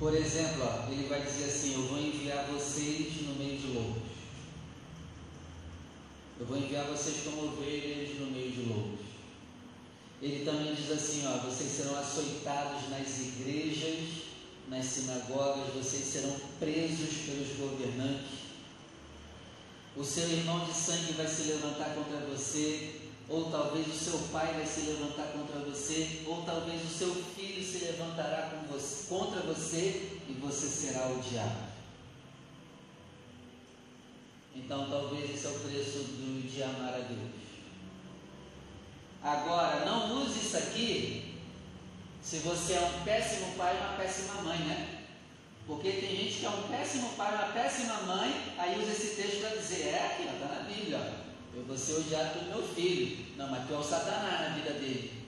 Por 0.00 0.14
exemplo, 0.16 0.62
ó, 0.64 0.90
ele 0.90 1.06
vai 1.08 1.20
dizer 1.20 1.44
assim: 1.44 1.74
Eu 1.74 1.82
vou 1.82 1.98
enviar 1.98 2.46
vocês 2.46 3.20
no 3.20 3.34
meio 3.34 3.58
de 3.58 3.66
lobos. 3.66 4.02
Eu 6.40 6.46
vou 6.46 6.56
enviar 6.56 6.86
vocês 6.86 7.22
como 7.22 7.48
ovelhas 7.48 8.18
no 8.18 8.30
meio 8.30 8.50
de 8.50 8.62
lobos. 8.62 9.00
Ele 10.22 10.42
também 10.42 10.74
diz 10.74 10.90
assim: 10.90 11.26
ó, 11.26 11.36
vocês 11.44 11.70
serão 11.70 11.98
açoitados 11.98 12.88
nas 12.88 13.20
igrejas, 13.20 13.98
nas 14.68 14.86
sinagogas, 14.86 15.74
vocês 15.74 16.04
serão 16.04 16.34
presos 16.58 17.26
pelos 17.26 17.58
governantes. 17.58 18.40
O 19.94 20.02
seu 20.02 20.30
irmão 20.30 20.64
de 20.64 20.72
sangue 20.72 21.12
vai 21.12 21.28
se 21.28 21.42
levantar 21.42 21.94
contra 21.94 22.20
você, 22.20 22.99
ou 23.30 23.48
talvez 23.48 23.86
o 23.86 23.92
seu 23.92 24.18
pai 24.32 24.54
vai 24.54 24.66
se 24.66 24.80
levantar 24.80 25.28
contra 25.28 25.60
você, 25.60 26.22
ou 26.26 26.42
talvez 26.42 26.82
o 26.82 26.92
seu 26.92 27.14
filho 27.14 27.64
se 27.64 27.84
levantará 27.84 28.50
você, 28.68 29.06
contra 29.08 29.40
você 29.42 30.18
e 30.28 30.32
você 30.40 30.66
será 30.66 31.06
odiado. 31.06 31.70
Então, 34.52 34.90
talvez 34.90 35.30
esse 35.30 35.46
é 35.46 35.48
o 35.48 35.60
preço 35.60 35.98
do, 35.98 36.50
de 36.50 36.60
amar 36.60 36.92
a 36.92 36.98
Deus. 36.98 37.30
Agora, 39.22 39.84
não 39.84 40.22
use 40.22 40.40
isso 40.40 40.56
aqui 40.56 41.36
se 42.20 42.38
você 42.38 42.72
é 42.72 42.80
um 42.80 43.04
péssimo 43.04 43.54
pai 43.56 43.76
e 43.76 43.78
uma 43.78 43.96
péssima 43.96 44.42
mãe, 44.42 44.58
né? 44.58 45.04
Porque 45.68 45.92
tem 45.92 46.16
gente 46.16 46.40
que 46.40 46.46
é 46.46 46.50
um 46.50 46.62
péssimo 46.62 47.10
pai, 47.10 47.32
uma 47.32 47.52
péssima 47.52 47.94
mãe, 48.02 48.54
aí 48.58 48.80
usa 48.80 48.90
esse 48.90 49.14
texto 49.14 49.40
para 49.40 49.56
dizer, 49.56 49.86
é 49.86 50.06
aqui, 50.06 50.22
está 50.24 50.46
na 50.52 50.62
Bíblia, 50.62 50.98
ó. 50.98 51.29
Eu 51.54 51.64
vou 51.64 51.76
ser 51.76 51.94
odiado 51.94 52.38
pelo 52.38 52.46
meu 52.46 52.62
filho. 52.62 53.26
Não, 53.36 53.50
mas 53.50 53.66
tu 53.66 53.74
é 53.74 53.78
o 53.78 53.82
Satanás 53.82 54.40
na 54.40 54.56
vida 54.56 54.72
dele. 54.74 55.26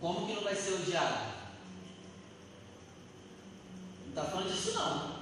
Como 0.00 0.26
que 0.26 0.34
não 0.34 0.42
vai 0.42 0.54
ser 0.54 0.74
odiado? 0.74 1.26
Não 4.04 4.08
está 4.10 4.24
falando 4.24 4.52
disso 4.52 4.72
não. 4.74 5.18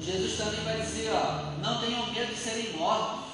Jesus 0.00 0.38
também 0.38 0.60
vai 0.64 0.80
dizer, 0.80 1.10
ó, 1.10 1.58
não 1.60 1.80
tenham 1.80 2.10
medo 2.12 2.32
de 2.32 2.40
serem 2.40 2.72
mortos, 2.74 3.26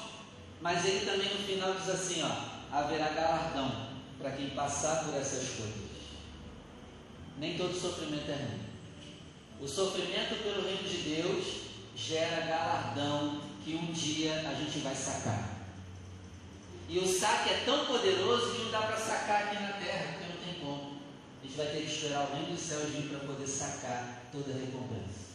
mas 0.61 0.83
ele 0.83 1.05
também 1.05 1.29
no 1.29 1.45
final 1.45 1.73
diz 1.75 1.89
assim, 1.89 2.23
ó, 2.23 2.75
haverá 2.75 3.09
galardão 3.09 3.87
para 4.19 4.31
quem 4.31 4.49
passar 4.49 5.05
por 5.05 5.13
essas 5.15 5.47
coisas. 5.49 5.85
Nem 7.37 7.57
todo 7.57 7.79
sofrimento 7.79 8.29
é 8.29 8.35
ruim. 8.35 8.74
O 9.61 9.67
sofrimento 9.67 10.43
pelo 10.43 10.65
reino 10.65 10.87
de 10.87 10.97
Deus 10.97 11.45
gera 11.95 12.45
galardão 12.45 13.41
que 13.63 13.75
um 13.75 13.91
dia 13.91 14.33
a 14.47 14.53
gente 14.53 14.79
vai 14.79 14.95
sacar. 14.95 15.55
E 16.87 16.99
o 16.99 17.07
saque 17.07 17.49
é 17.49 17.63
tão 17.65 17.85
poderoso 17.85 18.51
que 18.51 18.63
não 18.63 18.71
dá 18.71 18.81
para 18.81 18.97
sacar 18.97 19.43
aqui 19.43 19.55
na 19.55 19.73
terra, 19.73 20.13
porque 20.13 20.33
não 20.33 20.45
tem 20.45 20.61
como. 20.61 20.99
A 21.41 21.45
gente 21.45 21.57
vai 21.57 21.67
ter 21.67 21.81
que 21.81 21.91
esperar 21.91 22.27
o 22.27 22.35
reino 22.35 22.51
dos 22.51 22.59
céus 22.59 22.89
vir 22.89 23.09
para 23.09 23.19
poder 23.19 23.47
sacar 23.47 24.29
toda 24.31 24.51
a 24.51 24.55
recompensa 24.55 25.25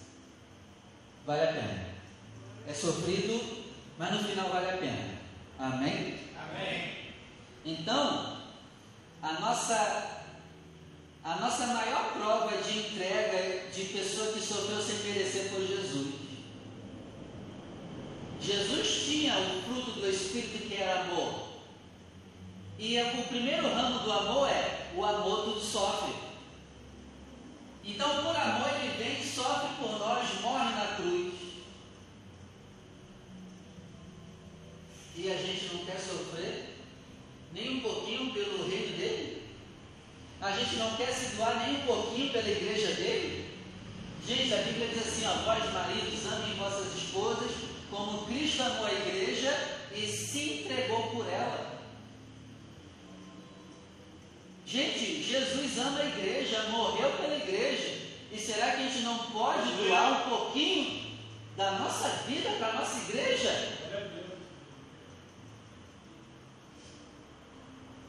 vale 1.31 1.43
a 1.43 1.53
pena. 1.53 1.87
É 2.67 2.75
sofrido, 2.75 3.65
mas 3.97 4.13
no 4.13 4.29
final 4.29 4.51
vale 4.51 4.71
a 4.71 4.79
pena. 4.79 5.19
Amém? 5.59 6.19
Amém. 6.37 7.15
Então, 7.65 8.39
a 9.23 9.33
nossa 9.35 10.20
a 11.23 11.37
nossa 11.37 11.67
maior 11.67 12.13
prova 12.15 12.57
de 12.63 12.79
entrega 12.79 13.71
de 13.71 13.85
pessoa 13.85 14.33
que 14.33 14.41
sofreu 14.41 14.81
sem 14.81 14.97
merecer 15.01 15.51
foi 15.51 15.67
Jesus. 15.67 16.15
Jesus 18.41 19.05
tinha 19.05 19.35
o 19.39 19.63
fruto 19.63 20.01
do 20.01 20.09
Espírito 20.09 20.67
que 20.67 20.75
era 20.75 21.03
amor. 21.03 21.51
E 22.79 22.99
o 22.99 23.25
primeiro 23.25 23.69
ramo 23.69 23.99
do 23.99 24.11
amor 24.11 24.49
é 24.49 24.91
o 24.97 25.05
amor 25.05 25.45
tudo 25.45 25.61
sofre. 25.61 26.15
Então, 27.85 28.23
por 28.23 28.35
amor, 28.35 28.69
ele 28.81 28.95
vem, 28.97 29.23
sofre 29.23 29.69
por 29.79 29.99
nós, 29.99 30.41
morre 30.41 30.75
na 30.75 30.97
cruz. 30.97 31.35
E 35.17 35.31
a 35.31 35.37
gente 35.37 35.75
não 35.75 35.85
quer 35.85 35.99
sofrer 35.99 36.77
nem 37.53 37.77
um 37.77 37.81
pouquinho 37.81 38.33
pelo 38.33 38.69
reino 38.69 38.97
dele? 38.97 39.40
A 40.41 40.51
gente 40.53 40.77
não 40.77 40.97
quer 40.97 41.13
se 41.13 41.37
doar 41.37 41.67
nem 41.67 41.77
um 41.77 41.87
pouquinho 41.87 42.33
pela 42.33 42.49
igreja 42.49 42.95
dele? 42.95 43.51
Gente, 44.27 44.55
a 44.55 44.59
Bíblia 44.59 44.89
diz 44.89 45.07
assim: 45.07 45.27
ó, 45.27 45.33
vós 45.45 45.73
maridos, 45.73 46.33
amem 46.33 46.55
vossas 46.55 46.95
esposas, 46.97 47.51
como 47.91 48.27
Cristo 48.27 48.63
amou 48.63 48.87
a 48.87 48.93
igreja 48.93 49.79
e 49.95 50.07
se 50.07 50.61
entregou 50.61 51.09
por 51.09 51.27
ela. 51.29 51.81
Gente, 54.67 55.23
Jesus 55.23 55.79
ama 55.79 56.01
a 56.01 56.07
igreja, 56.07 56.69
morreu 56.71 57.11
pela 57.19 57.37
igreja. 57.37 57.99
E 58.33 58.39
será 58.39 58.71
que 58.71 58.83
a 58.83 58.89
gente 58.89 59.01
não 59.01 59.19
pode 59.33 59.73
doar 59.73 60.25
um 60.25 60.31
pouquinho 60.31 61.19
da 61.57 61.73
nossa 61.73 62.09
vida 62.27 62.51
para 62.51 62.69
a 62.69 62.75
nossa 62.75 63.11
igreja? 63.11 63.77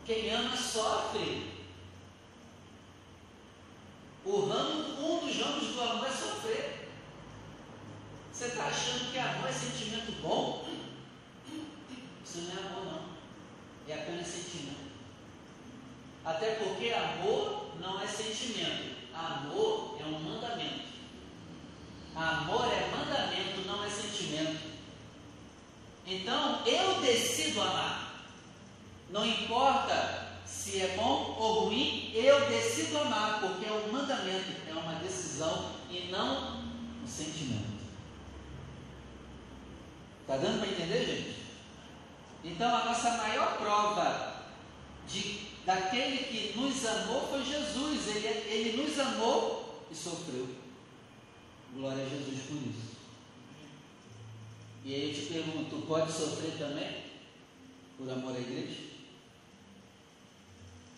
Quem 0.06 0.32
ama 0.32 0.56
sofre. 0.56 1.51
O 4.32 4.46
ramo, 4.46 4.96
um 4.98 5.26
dos 5.26 5.36
ramos 5.42 5.74
do 5.74 5.82
amor 5.82 6.08
é 6.08 6.10
sofrer. 6.10 6.90
Você 8.32 8.46
está 8.46 8.64
achando 8.64 9.12
que 9.12 9.20
amor 9.20 9.50
é 9.50 9.52
sentimento 9.52 10.22
bom? 10.22 10.66
Isso 12.26 12.38
não 12.38 12.64
é 12.64 12.66
amor, 12.66 12.86
não. 12.86 13.02
É 13.90 13.94
apenas 13.94 14.28
sentimento. 14.28 14.90
Até 16.24 16.56
porque 16.56 16.94
amor 16.94 17.72
não 17.82 18.02
é 18.02 18.08
sentimento. 18.08 18.96
Amor 19.14 19.98
é 20.00 20.06
um 20.06 20.20
mandamento. 20.22 20.86
Amor 22.16 22.72
é 22.72 22.90
mandamento, 22.90 23.68
não 23.68 23.84
é 23.84 23.90
sentimento. 23.90 24.72
Então 26.08 26.66
eu 26.66 27.02
decido 27.02 27.62
amar. 27.62 28.24
Não 29.10 29.26
importa 29.26 30.32
se 30.46 30.80
é 30.82 30.96
bom 30.96 31.36
ou 31.40 31.66
ruim, 31.66 32.12
eu 32.14 32.48
decido 32.48 33.00
amar, 33.00 33.40
porque 33.40 33.66
é 33.66 33.72
um 33.72 33.92
mandamento, 33.92 34.52
é 34.70 34.74
uma 34.74 34.96
decisão 34.96 35.72
e 35.90 36.10
não 36.12 36.62
um 37.04 37.08
sentimento. 37.08 37.72
Está 40.22 40.38
dando 40.38 40.60
para 40.60 40.70
entender, 40.70 41.06
gente? 41.06 41.36
Então 42.44 42.76
a 42.76 42.86
nossa 42.86 43.18
maior 43.18 43.58
prova 43.58 44.44
de 45.08 45.52
daquele 45.66 46.18
que 46.26 46.58
nos 46.58 46.86
amou 46.86 47.28
foi 47.28 47.44
Jesus. 47.44 48.08
Ele, 48.08 48.28
ele 48.28 48.84
nos 48.84 49.00
amou 49.00 49.86
e 49.92 49.96
sofreu. 49.96 50.48
Glória 51.74 52.04
a 52.04 52.10
Jesus 52.10 52.42
por 52.48 52.58
isso. 52.58 52.92
E 54.84 54.96
aí 54.96 55.10
eu 55.10 55.14
te 55.14 55.34
pergunto, 55.34 55.86
pode 56.12 56.18
sofrer 56.18 56.58
também? 56.58 57.04
Por 57.98 58.10
amor 58.10 58.36
à 58.36 58.40
igreja? 58.40 58.92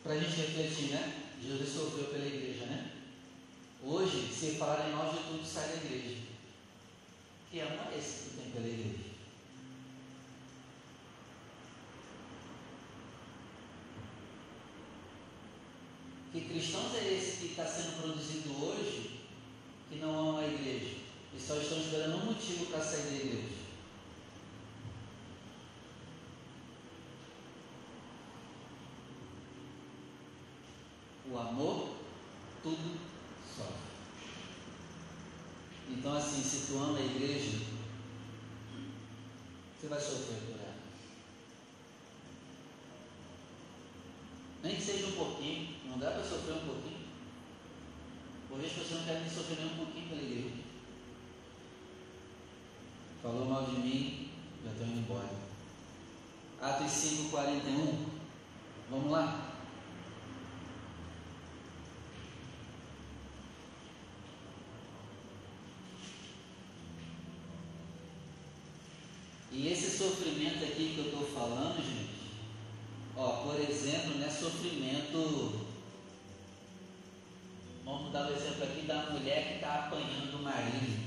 Para 0.03 0.13
a 0.13 0.19
gente 0.19 0.35
refletir, 0.35 0.91
né? 0.91 1.21
Jesus 1.41 1.69
sofreu 1.69 2.05
pela 2.05 2.25
igreja, 2.25 2.65
né? 2.65 2.91
Hoje, 3.83 4.33
se 4.33 4.55
falar 4.55 4.89
em 4.89 4.93
nós 4.93 5.11
de 5.11 5.23
tudo, 5.23 5.45
sai 5.45 5.67
da 5.67 5.75
igreja. 5.75 6.17
Que 7.51 7.61
amor 7.61 7.93
é 7.93 7.97
esse 7.97 8.29
que 8.29 8.35
tem 8.37 8.51
pela 8.51 8.67
igreja? 8.67 9.13
Que 16.31 16.41
cristãos 16.41 16.95
é 16.95 17.13
esse 17.13 17.37
que 17.37 17.45
está 17.47 17.65
sendo 17.65 18.01
produzido 18.01 18.65
hoje 18.65 19.19
que 19.89 19.97
não 19.97 20.19
amam 20.19 20.37
a 20.39 20.47
igreja? 20.47 20.95
E 21.35 21.39
só 21.39 21.57
estão 21.57 21.79
esperando 21.79 22.15
um 22.15 22.25
motivo 22.25 22.65
para 22.67 22.83
sair 22.83 23.03
da 23.03 23.15
igreja. 23.15 23.62
O 31.33 31.39
amor, 31.39 31.89
tudo 32.61 32.99
sofre. 33.57 33.73
Então, 35.89 36.15
assim, 36.15 36.43
se 36.43 36.67
tu 36.67 36.77
ama 36.77 36.99
a 36.99 37.01
igreja, 37.01 37.57
você 39.75 39.87
vai 39.87 39.99
sofrer 39.99 40.41
por 40.41 40.59
ela. 40.59 40.75
Nem 44.61 44.75
que 44.75 44.81
seja 44.83 45.07
um 45.07 45.13
pouquinho, 45.13 45.75
não 45.87 45.97
dá 45.97 46.11
para 46.11 46.23
sofrer 46.23 46.53
um 46.53 46.67
pouquinho. 46.67 47.07
Por 48.47 48.59
vezes 48.59 48.77
você 48.77 48.93
não 48.93 49.03
quer 49.03 49.19
nem 49.21 49.29
sofrer 49.29 49.57
nem 49.57 49.73
um 49.73 49.77
pouquinho 49.77 50.09
pela 50.09 50.21
igreja. 50.21 50.55
Falou 53.23 53.45
mal 53.45 53.65
de 53.65 53.77
mim, 53.77 54.29
já 54.63 54.71
estou 54.71 54.85
indo 54.85 54.99
embora. 54.99 55.29
Atos 56.61 56.91
5, 56.91 57.31
41. 57.31 58.05
Vamos 58.91 59.11
lá? 59.11 59.53
E 69.55 69.67
esse 69.67 69.92
sofrimento 70.03 70.65
aqui 70.65 70.93
que 70.93 70.97
eu 70.97 71.05
estou 71.05 71.25
falando, 71.27 71.77
gente, 71.77 72.09
ó, 73.15 73.43
por 73.43 73.57
exemplo, 73.57 74.17
não 74.17 74.27
é 74.27 74.29
sofrimento. 74.29 75.61
Vamos 77.85 78.11
dar 78.11 78.29
o 78.29 78.33
um 78.33 78.35
exemplo 78.35 78.63
aqui 78.63 78.81
da 78.85 79.11
mulher 79.11 79.47
que 79.47 79.53
está 79.55 79.85
apanhando 79.85 80.39
o 80.39 80.43
marido. 80.43 81.03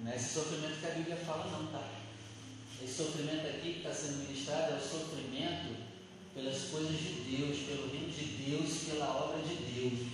Não 0.00 0.10
é 0.10 0.16
esse 0.16 0.34
sofrimento 0.34 0.80
que 0.80 0.86
a 0.86 0.90
Bíblia 0.90 1.16
fala, 1.16 1.46
não, 1.52 1.66
tá? 1.66 1.88
Esse 2.82 2.94
sofrimento 2.94 3.46
aqui 3.46 3.74
que 3.74 3.78
está 3.78 3.92
sendo 3.92 4.26
ministrado 4.26 4.74
é 4.74 4.76
o 4.76 4.80
sofrimento 4.80 5.76
pelas 6.34 6.62
coisas 6.64 6.98
de 6.98 7.36
Deus, 7.36 7.58
pelo 7.60 7.90
reino 7.90 8.10
de 8.10 8.24
Deus, 8.24 8.84
pela 8.90 9.24
obra 9.24 9.42
de 9.42 9.54
Deus. 9.54 10.12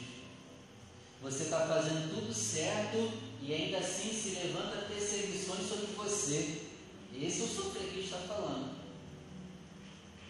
Você 1.22 1.44
está 1.44 1.66
fazendo 1.66 2.14
tudo 2.14 2.32
certo 2.34 3.10
e 3.40 3.54
ainda 3.54 3.78
assim 3.78 4.12
se 4.12 4.30
levanta 4.40 4.86
perseguições 4.88 5.66
sobre 5.66 5.86
você. 5.96 6.71
Esse 7.14 7.42
é 7.42 7.44
o 7.44 7.48
sofrer 7.48 7.88
que 7.88 8.00
está 8.00 8.18
falando. 8.18 8.82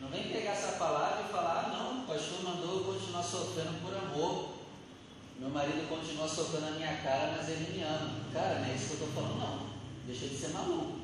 Não 0.00 0.08
vem 0.08 0.32
pegar 0.32 0.52
essa 0.52 0.72
palavra 0.72 1.24
e 1.24 1.32
falar, 1.32 1.66
ah, 1.66 1.68
não, 1.76 2.02
o 2.02 2.06
pastor 2.06 2.42
mandou 2.42 2.78
eu 2.78 2.84
continuar 2.84 3.22
sofrendo 3.22 3.80
por 3.80 3.94
amor. 3.96 4.54
Meu 5.38 5.48
marido 5.48 5.88
continua 5.88 6.28
sofrendo 6.28 6.66
na 6.66 6.76
minha 6.76 6.96
cara, 7.02 7.34
mas 7.36 7.48
ele 7.48 7.72
me 7.72 7.82
ama. 7.82 8.10
Cara, 8.32 8.58
não 8.58 8.66
é 8.66 8.74
isso 8.74 8.96
que 8.96 9.02
eu 9.02 9.08
estou 9.08 9.22
falando, 9.22 9.38
não. 9.38 9.70
Deixa 10.06 10.26
de 10.26 10.36
ser 10.36 10.48
maluco. 10.48 11.00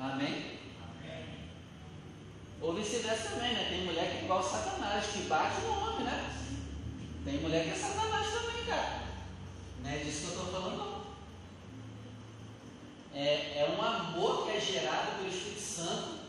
Amém? 0.00 0.58
Amém. 0.80 1.24
Ou 2.60 2.74
vice-versa 2.74 3.30
também, 3.30 3.52
né? 3.52 3.66
Tem 3.68 3.84
mulher 3.84 4.10
que 4.10 4.18
é 4.18 4.24
igual 4.24 4.42
Satanás, 4.42 5.06
que 5.06 5.22
bate 5.24 5.60
no 5.60 5.70
homem, 5.70 6.04
né? 6.04 6.34
Tem 7.24 7.40
mulher 7.40 7.64
que 7.64 7.70
é 7.70 7.74
Satanás 7.74 8.26
também, 8.32 8.64
cara. 8.64 9.02
Não 9.82 9.90
é 9.90 9.98
disso 9.98 10.20
que 10.20 10.26
eu 10.26 10.44
estou 10.44 10.46
falando, 10.46 10.76
não 10.78 11.01
é, 13.14 13.58
é 13.58 13.76
um 13.76 13.82
amor 13.82 14.46
que 14.46 14.56
é 14.56 14.60
gerado 14.60 15.18
pelo 15.18 15.28
Espírito 15.28 15.60
Santo, 15.60 16.22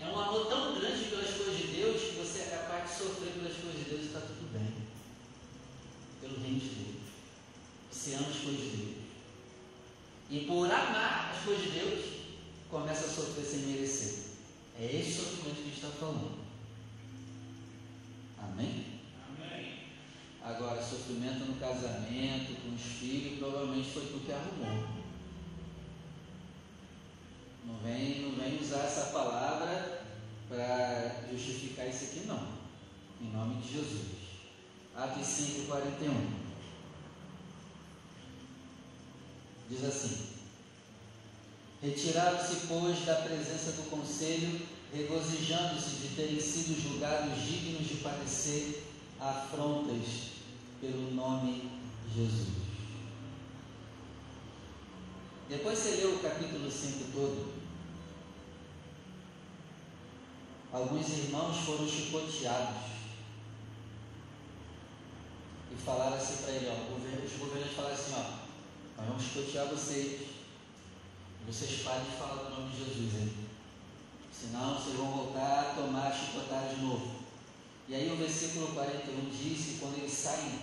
é 0.00 0.06
um 0.06 0.18
amor 0.18 0.46
tão 0.46 0.74
grande 0.74 1.04
pelas 1.04 1.30
coisas 1.30 1.56
de 1.56 1.66
Deus 1.68 2.00
que 2.00 2.16
você 2.16 2.40
é 2.40 2.58
capaz 2.58 2.90
de 2.90 2.96
sofrer 2.96 3.32
pelas 3.32 3.56
coisas 3.56 3.84
de 3.84 3.90
Deus 3.90 4.02
e 4.02 4.06
está 4.06 4.20
tudo 4.20 4.52
bem. 4.52 4.74
Pelo 6.20 6.40
reino 6.40 6.58
de 6.58 6.68
Deus. 6.68 7.02
Você 7.90 8.14
ama 8.14 8.28
as 8.28 8.38
coisas 8.38 8.60
de 8.60 8.76
Deus. 8.76 8.96
E 10.30 10.40
por 10.46 10.66
amar 10.66 11.34
as 11.36 11.44
coisas 11.44 11.64
de 11.64 11.70
Deus, 11.70 12.04
começa 12.68 13.04
a 13.04 13.08
sofrer 13.08 13.44
sem 13.44 13.60
merecer. 13.60 14.32
É 14.80 14.86
esse 14.86 15.12
sofrimento 15.12 15.56
que 15.56 15.62
a 15.62 15.64
gente 15.64 15.74
está 15.74 15.90
falando. 15.90 16.42
Amém? 18.38 19.00
Amém? 19.28 19.78
Agora, 20.42 20.82
sofrimento 20.82 21.44
no 21.44 21.60
casamento, 21.60 22.60
com 22.62 22.74
os 22.74 22.82
filhos, 22.82 23.38
provavelmente 23.38 23.90
foi 23.90 24.06
porque 24.06 24.32
arrumou. 24.32 25.01
Não 27.64 27.76
vem, 27.78 28.22
não 28.22 28.32
vem 28.32 28.60
usar 28.60 28.84
essa 28.84 29.06
palavra 29.12 30.02
para 30.48 31.22
justificar 31.30 31.88
isso 31.88 32.04
aqui, 32.04 32.26
não. 32.26 32.48
Em 33.20 33.30
nome 33.30 33.62
de 33.62 33.72
Jesus. 33.72 34.22
Atos 34.96 35.26
5, 35.26 35.66
41. 35.66 36.42
Diz 39.70 39.84
assim: 39.84 40.32
Retiraram-se, 41.80 42.66
pois, 42.68 43.04
da 43.04 43.16
presença 43.16 43.72
do 43.72 43.90
conselho, 43.90 44.60
regozijando-se 44.92 45.96
de 45.96 46.14
terem 46.14 46.40
sido 46.40 46.80
julgados 46.80 47.42
dignos 47.42 47.88
de 47.88 47.96
padecer 47.96 48.84
afrontas 49.18 50.32
pelo 50.80 51.12
nome 51.12 51.70
de 52.08 52.14
Jesus. 52.14 52.71
Depois 55.48 55.78
você 55.78 55.90
lê 55.96 56.06
o 56.06 56.18
capítulo 56.18 56.70
5 56.70 57.12
todo. 57.12 57.52
Alguns 60.72 61.08
irmãos 61.10 61.58
foram 61.58 61.86
chicoteados. 61.86 62.92
E 65.70 65.76
falaram 65.84 66.16
assim 66.16 66.42
para 66.42 66.52
ele, 66.52 66.68
ó, 66.68 67.24
os 67.24 67.32
governantes 67.38 67.76
falaram 67.76 67.94
assim, 67.94 68.12
ó, 68.14 68.42
nós 68.96 69.08
vamos 69.08 69.22
chicotear 69.22 69.66
vocês. 69.66 70.28
Vocês 71.46 71.82
parem 71.82 72.04
de 72.04 72.16
falar 72.16 72.44
do 72.44 72.50
nome 72.50 72.70
de 72.70 72.84
Jesus 72.84 73.14
hein? 73.20 73.32
Senão 74.32 74.74
vocês 74.74 74.96
vão 74.96 75.10
voltar 75.10 75.60
a 75.60 75.74
tomar 75.74 76.12
chicotada 76.12 76.74
de 76.74 76.82
novo. 76.82 77.22
E 77.88 77.94
aí 77.94 78.10
o 78.10 78.16
versículo 78.16 78.68
41 78.68 79.28
diz 79.28 79.66
que 79.66 79.78
quando 79.78 79.98
eles 79.98 80.12
saem, 80.12 80.58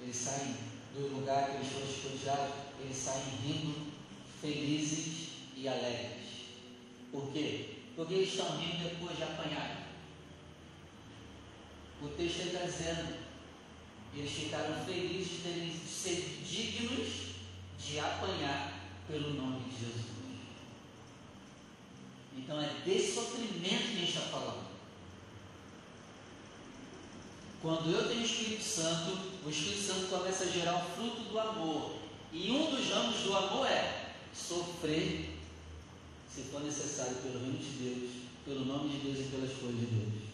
eles 0.00 0.16
saem 0.16 0.54
do 0.94 1.16
lugar 1.16 1.50
que 1.50 1.56
eles 1.56 1.72
foram 1.72 1.86
chicoteados, 1.86 2.54
eles 2.80 2.96
saem 2.96 3.24
rindo, 3.44 3.92
felizes 4.40 5.28
e 5.56 5.68
alegres. 5.68 6.26
Por 7.12 7.32
quê? 7.32 7.76
Porque 7.96 8.14
eles 8.14 8.28
estão 8.28 8.56
rindo 8.58 8.84
depois 8.84 9.16
de 9.16 9.22
apanhar. 9.22 9.88
O 12.00 12.08
texto 12.08 12.40
está 12.40 12.60
dizendo, 12.60 13.16
eles 14.14 14.30
ficaram 14.30 14.84
felizes 14.84 15.28
de 15.30 15.38
terem 15.38 15.72
ser 15.72 16.40
dignos 16.44 17.08
de 17.78 17.98
apanhar 17.98 18.78
pelo 19.08 19.34
nome 19.34 19.64
de 19.64 19.80
Jesus. 19.80 20.08
Então 22.36 22.60
é 22.62 22.68
desse 22.84 23.14
sofrimento 23.14 23.88
que 23.88 23.96
a 23.96 24.00
gente 24.00 24.08
está 24.08 24.20
falando. 24.28 24.68
Quando 27.60 27.90
eu 27.90 28.08
tenho 28.08 28.20
o 28.20 28.24
Espírito 28.24 28.62
Santo, 28.62 29.27
o 29.44 29.50
Espírito 29.50 29.82
Santo 29.82 30.08
começa 30.08 30.44
a 30.44 30.50
gerar 30.50 30.76
um 30.76 30.90
fruto 30.94 31.30
do 31.30 31.38
amor. 31.38 31.96
E 32.32 32.50
um 32.50 32.70
dos 32.70 32.90
ramos 32.90 33.20
do 33.20 33.36
amor 33.36 33.66
é 33.66 34.12
sofrer, 34.34 35.36
se 36.32 36.42
for 36.42 36.62
necessário, 36.62 37.16
pelo 37.16 37.40
reino 37.40 37.58
de 37.58 37.70
Deus, 37.70 38.10
pelo 38.44 38.64
nome 38.64 38.90
de 38.90 38.98
Deus 38.98 39.18
e 39.18 39.30
pelas 39.30 39.52
coisas 39.52 39.80
de 39.80 39.86
Deus. 39.86 40.28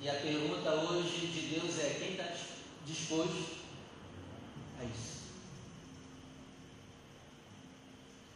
E 0.00 0.08
a 0.08 0.14
pergunta 0.14 0.74
hoje 0.74 1.26
de 1.28 1.40
Deus 1.54 1.78
é: 1.78 1.96
quem 1.98 2.12
está 2.12 2.34
disposto 2.84 3.56
a 4.80 4.84
isso? 4.84 5.12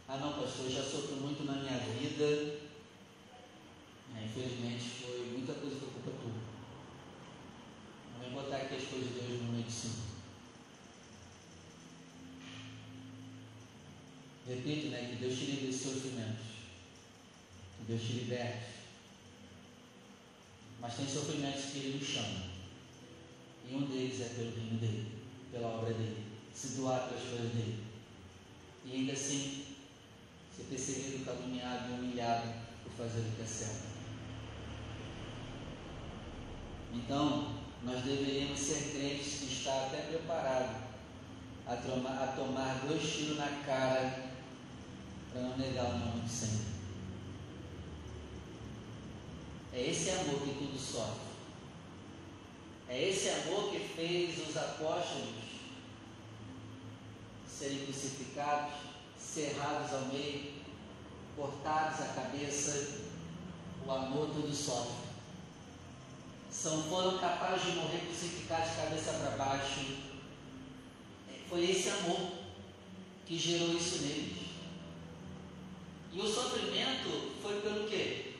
Ah, 0.07 0.17
não, 0.17 0.31
pastor, 0.31 0.65
eu 0.65 0.71
já 0.71 0.83
sofro 0.83 1.17
muito 1.17 1.43
na 1.43 1.53
minha 1.53 1.77
vida. 1.79 2.59
É, 4.15 4.23
infelizmente, 4.23 4.85
foi 5.01 5.25
muita 5.33 5.53
coisa 5.55 5.75
tua. 5.75 5.86
Botar 8.37 8.57
aqui 8.57 8.75
as 8.75 8.83
coisas 8.83 9.09
de 9.09 9.19
Deus 9.19 9.41
no 9.41 9.51
meio 9.51 9.63
de 9.63 9.71
cima. 9.71 9.95
Repito, 14.47 14.89
né? 14.89 15.09
Que 15.09 15.15
Deus 15.15 15.39
te 15.39 15.45
livre 15.45 15.65
desses 15.65 15.81
sofrimentos. 15.81 16.45
Que 17.79 17.85
Deus 17.87 18.01
te 18.01 18.13
liberte. 18.13 18.67
Mas 20.79 20.93
tem 20.93 21.07
sofrimentos 21.07 21.65
que 21.65 21.79
Ele 21.79 21.97
nos 21.97 22.07
chama. 22.07 22.43
E 23.67 23.73
um 23.73 23.87
deles 23.87 24.21
é 24.21 24.29
pelo 24.29 24.55
reino 24.55 24.79
dele, 24.79 25.11
pela 25.51 25.69
obra 25.69 25.95
dele, 25.95 26.23
se 26.53 26.77
doar 26.77 27.09
pelas 27.09 27.23
coisas 27.23 27.51
dele. 27.53 27.83
E 28.85 28.91
ainda 28.91 29.13
assim, 29.13 29.65
ser 30.55 30.63
perseguido, 30.65 31.25
caluniado 31.25 31.95
humilhado 31.95 32.53
por 32.83 32.91
fazer 32.91 33.21
o 33.21 33.35
que 33.35 33.41
é 33.41 33.45
certo. 33.45 33.87
Então, 36.93 37.66
nós 37.87 38.03
deveríamos 38.03 38.59
ser 38.59 38.91
crentes 38.91 39.39
que 39.39 39.45
está 39.45 39.85
até 39.85 40.01
preparado 40.01 40.75
a 41.65 41.75
tomar, 41.77 42.21
a 42.21 42.27
tomar 42.35 42.85
dois 42.85 43.01
tiros 43.01 43.37
na 43.37 43.47
cara 43.65 44.25
para 45.31 45.41
não 45.41 45.57
negar 45.57 45.85
o 45.85 45.97
nome 45.97 46.19
do 46.19 46.29
Senhor. 46.29 46.65
É 49.71 49.89
esse 49.89 50.09
amor 50.09 50.41
que 50.41 50.55
tudo 50.55 50.77
sofre. 50.77 51.27
É 52.89 53.09
esse 53.09 53.29
amor 53.29 53.71
que 53.71 53.79
fez 53.79 54.49
os 54.49 54.57
apóstolos 54.57 55.47
serem 57.47 57.85
crucificados, 57.85 58.73
cerrados 59.17 59.93
ao 59.93 60.05
meio, 60.07 60.55
cortados 61.37 62.01
a 62.01 62.07
cabeça. 62.07 63.05
O 63.85 63.91
amor 63.91 64.27
tudo 64.27 64.53
sofre 64.53 65.06
são, 66.57 66.81
foram 66.83 67.19
capazes 67.19 67.65
de 67.65 67.71
morrer 67.73 67.99
crucificados 67.99 68.71
de 68.71 68.77
cabeça 68.77 69.13
para 69.13 69.37
baixo. 69.37 69.79
Foi 71.47 71.69
esse 71.69 71.89
amor 71.89 72.31
que 73.25 73.37
gerou 73.37 73.75
isso 73.75 74.01
neles. 74.01 74.47
E 76.11 76.19
o 76.19 76.27
sofrimento 76.27 77.35
foi 77.43 77.61
pelo 77.61 77.87
quê? 77.87 78.33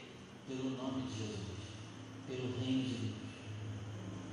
Pelo 0.47 0.71
nome 0.71 1.03
de 1.03 1.17
Jesus, 1.17 1.37
pelo 2.27 2.57
reino 2.59 2.83
de 2.83 2.93
Deus. 2.95 3.15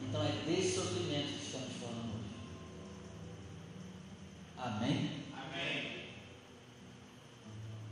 Então 0.09 0.23
é 0.25 0.33
desse 0.47 0.77
sofrimento 0.77 1.39
que 1.39 1.45
estamos 1.45 1.73
falando 1.79 2.15
hoje. 2.15 2.35
Amém? 4.57 5.11
Amém. 5.35 6.07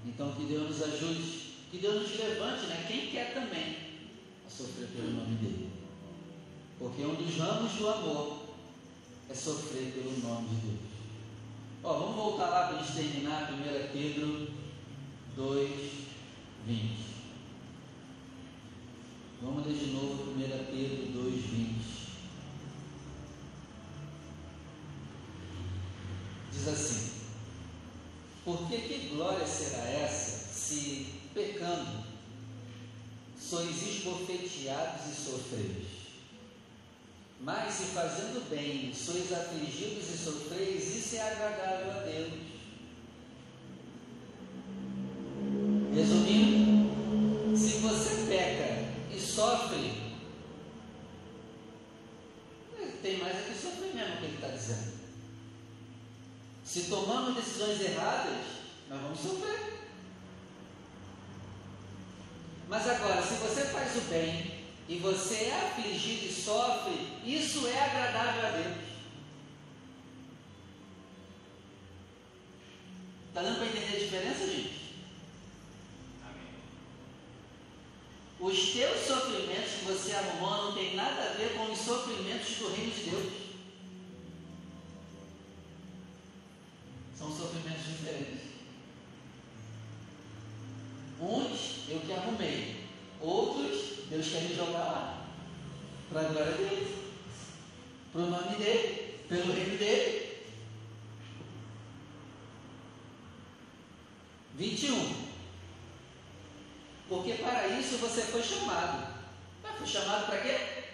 Então 0.06 0.32
que 0.32 0.44
Deus 0.44 0.70
nos 0.70 0.82
ajude, 0.82 1.52
que 1.70 1.78
Deus 1.78 2.02
nos 2.02 2.18
levante, 2.18 2.66
né? 2.66 2.86
Quem 2.88 3.10
quer 3.10 3.34
também 3.34 3.76
a 4.46 4.50
sofrer 4.50 4.88
pelo 4.88 5.10
nome 5.10 5.36
dele. 5.36 5.71
Porque 6.82 7.04
um 7.04 7.14
dos 7.14 7.36
ramos 7.36 7.74
do 7.74 7.88
amor 7.88 8.42
é 9.30 9.34
sofrer 9.34 9.92
pelo 9.92 10.18
nome 10.18 10.48
de 10.48 10.66
Deus. 10.66 10.80
Ó, 11.84 11.92
vamos 11.92 12.16
voltar 12.16 12.48
lá 12.48 12.66
para 12.66 12.80
a 12.80 12.82
gente 12.82 12.96
terminar 12.96 13.52
1 13.52 13.92
Pedro 13.92 14.48
2, 15.36 15.90
20. 16.66 16.96
Vamos 19.42 19.64
ler 19.64 19.76
de 19.76 19.92
novo 19.92 20.32
1 20.32 20.34
Pedro 20.36 21.22
2, 21.22 21.34
20. 21.34 21.84
Diz 26.52 26.66
assim: 26.66 27.10
Porque 28.44 28.76
que 28.78 29.08
glória 29.14 29.46
será 29.46 29.88
essa 29.88 30.52
se, 30.52 31.06
pecando, 31.32 32.04
sois 33.38 33.70
esbofeteados 33.70 35.06
e 35.06 35.14
sofreis? 35.14 35.91
Mas 37.42 37.74
se 37.74 37.84
fazendo 37.86 38.48
bem 38.48 38.94
sois 38.94 39.32
afligidos 39.32 40.08
e 40.08 40.16
sofreis, 40.16 40.94
isso 40.94 41.16
é 41.16 41.22
agradável 41.22 41.90
a 41.90 42.04
Deus. 42.04 42.32
Resumindo, 45.92 47.56
se 47.56 47.78
você 47.78 48.26
peca 48.28 49.12
e 49.12 49.20
sofre, 49.20 50.02
tem 53.02 53.18
mais 53.18 53.36
é 53.36 53.40
que 53.40 53.60
sofrer 53.60 53.92
mesmo 53.92 54.18
que 54.18 54.24
ele 54.24 54.34
está 54.36 54.46
dizendo. 54.46 54.92
Se 56.64 56.84
tomamos 56.84 57.34
decisões 57.34 57.80
erradas, 57.80 58.46
nós 58.88 59.02
vamos 59.02 59.18
sofrer. 59.18 59.80
Mas 62.68 62.88
agora, 62.88 63.20
se 63.20 63.34
você 63.34 63.62
faz 63.64 63.96
o 63.96 64.00
bem 64.02 64.51
e 64.92 64.98
você 64.98 65.46
é 65.46 65.54
afligido 65.54 66.26
e 66.26 66.32
sofre, 66.32 67.08
isso 67.24 67.66
é 67.66 67.82
agradável 67.82 68.46
a 68.46 68.50
Deus. 68.50 68.76
Está 73.28 73.40
dando 73.40 73.56
para 73.56 73.68
entender 73.68 73.96
a 73.96 73.98
diferença, 73.98 74.46
gente? 74.46 74.94
Amém. 76.22 76.52
Os 78.38 78.72
teus 78.74 79.06
sofrimentos 79.06 79.72
que 79.72 79.84
você 79.86 80.12
arrumou 80.12 80.64
não 80.64 80.74
tem 80.74 80.94
nada 80.94 81.22
a 81.22 81.32
ver 81.38 81.54
com 81.56 81.72
os 81.72 81.78
sofrimentos 81.78 82.56
do 82.56 82.74
reino 82.74 82.92
de 82.92 83.10
Deus. 83.10 83.32
São 87.16 87.34
sofrimentos 87.34 87.86
diferentes. 87.86 88.42
Uns 91.18 91.88
eu 91.88 92.00
que 92.00 92.12
arrumei, 92.12 92.61
Deus 94.22 94.34
quer 94.34 94.42
me 94.42 94.54
jogar 94.54 94.78
lá. 94.78 95.26
Para 96.10 96.20
a 96.20 96.24
glória 96.24 96.52
dele. 96.52 97.12
Para 98.12 98.20
o 98.20 98.30
nome 98.30 98.56
dele. 98.56 99.18
Pelo 99.28 99.52
reino 99.52 99.78
dele. 99.78 100.44
21. 104.54 105.22
Porque 107.08 107.34
para 107.34 107.66
isso 107.66 107.96
você 107.96 108.22
foi 108.22 108.42
chamado. 108.42 109.12
Mas 109.60 109.78
foi 109.78 109.86
chamado 109.88 110.26
para 110.26 110.38
quê? 110.38 110.84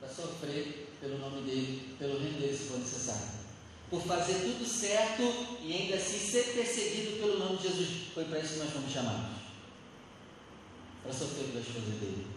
Para 0.00 0.08
sofrer 0.08 0.88
pelo 1.00 1.18
nome 1.18 1.42
dele, 1.42 1.96
pelo 1.98 2.18
reino 2.18 2.40
dele, 2.40 2.56
se 2.56 2.64
for 2.64 2.78
necessário. 2.78 3.44
Por 3.88 4.02
fazer 4.02 4.34
tudo 4.40 4.66
certo 4.66 5.22
e 5.62 5.72
ainda 5.72 5.96
assim 5.96 6.18
ser 6.18 6.54
perseguido 6.54 7.18
pelo 7.20 7.38
nome 7.38 7.56
de 7.58 7.68
Jesus. 7.68 7.88
Foi 8.12 8.24
para 8.24 8.40
isso 8.40 8.54
que 8.54 8.60
nós 8.60 8.72
fomos 8.72 8.92
chamados. 8.92 9.36
Para 11.02 11.12
sofrer 11.12 11.46
pelas 11.50 11.66
coisas 11.66 12.00
dele. 12.00 12.33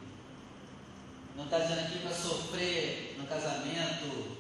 Não 1.38 1.46
está 1.46 1.60
dizendo 1.60 1.82
aqui 1.82 2.00
para 2.00 2.16
sofrer 2.16 3.16
no 3.20 3.28
casamento, 3.28 4.38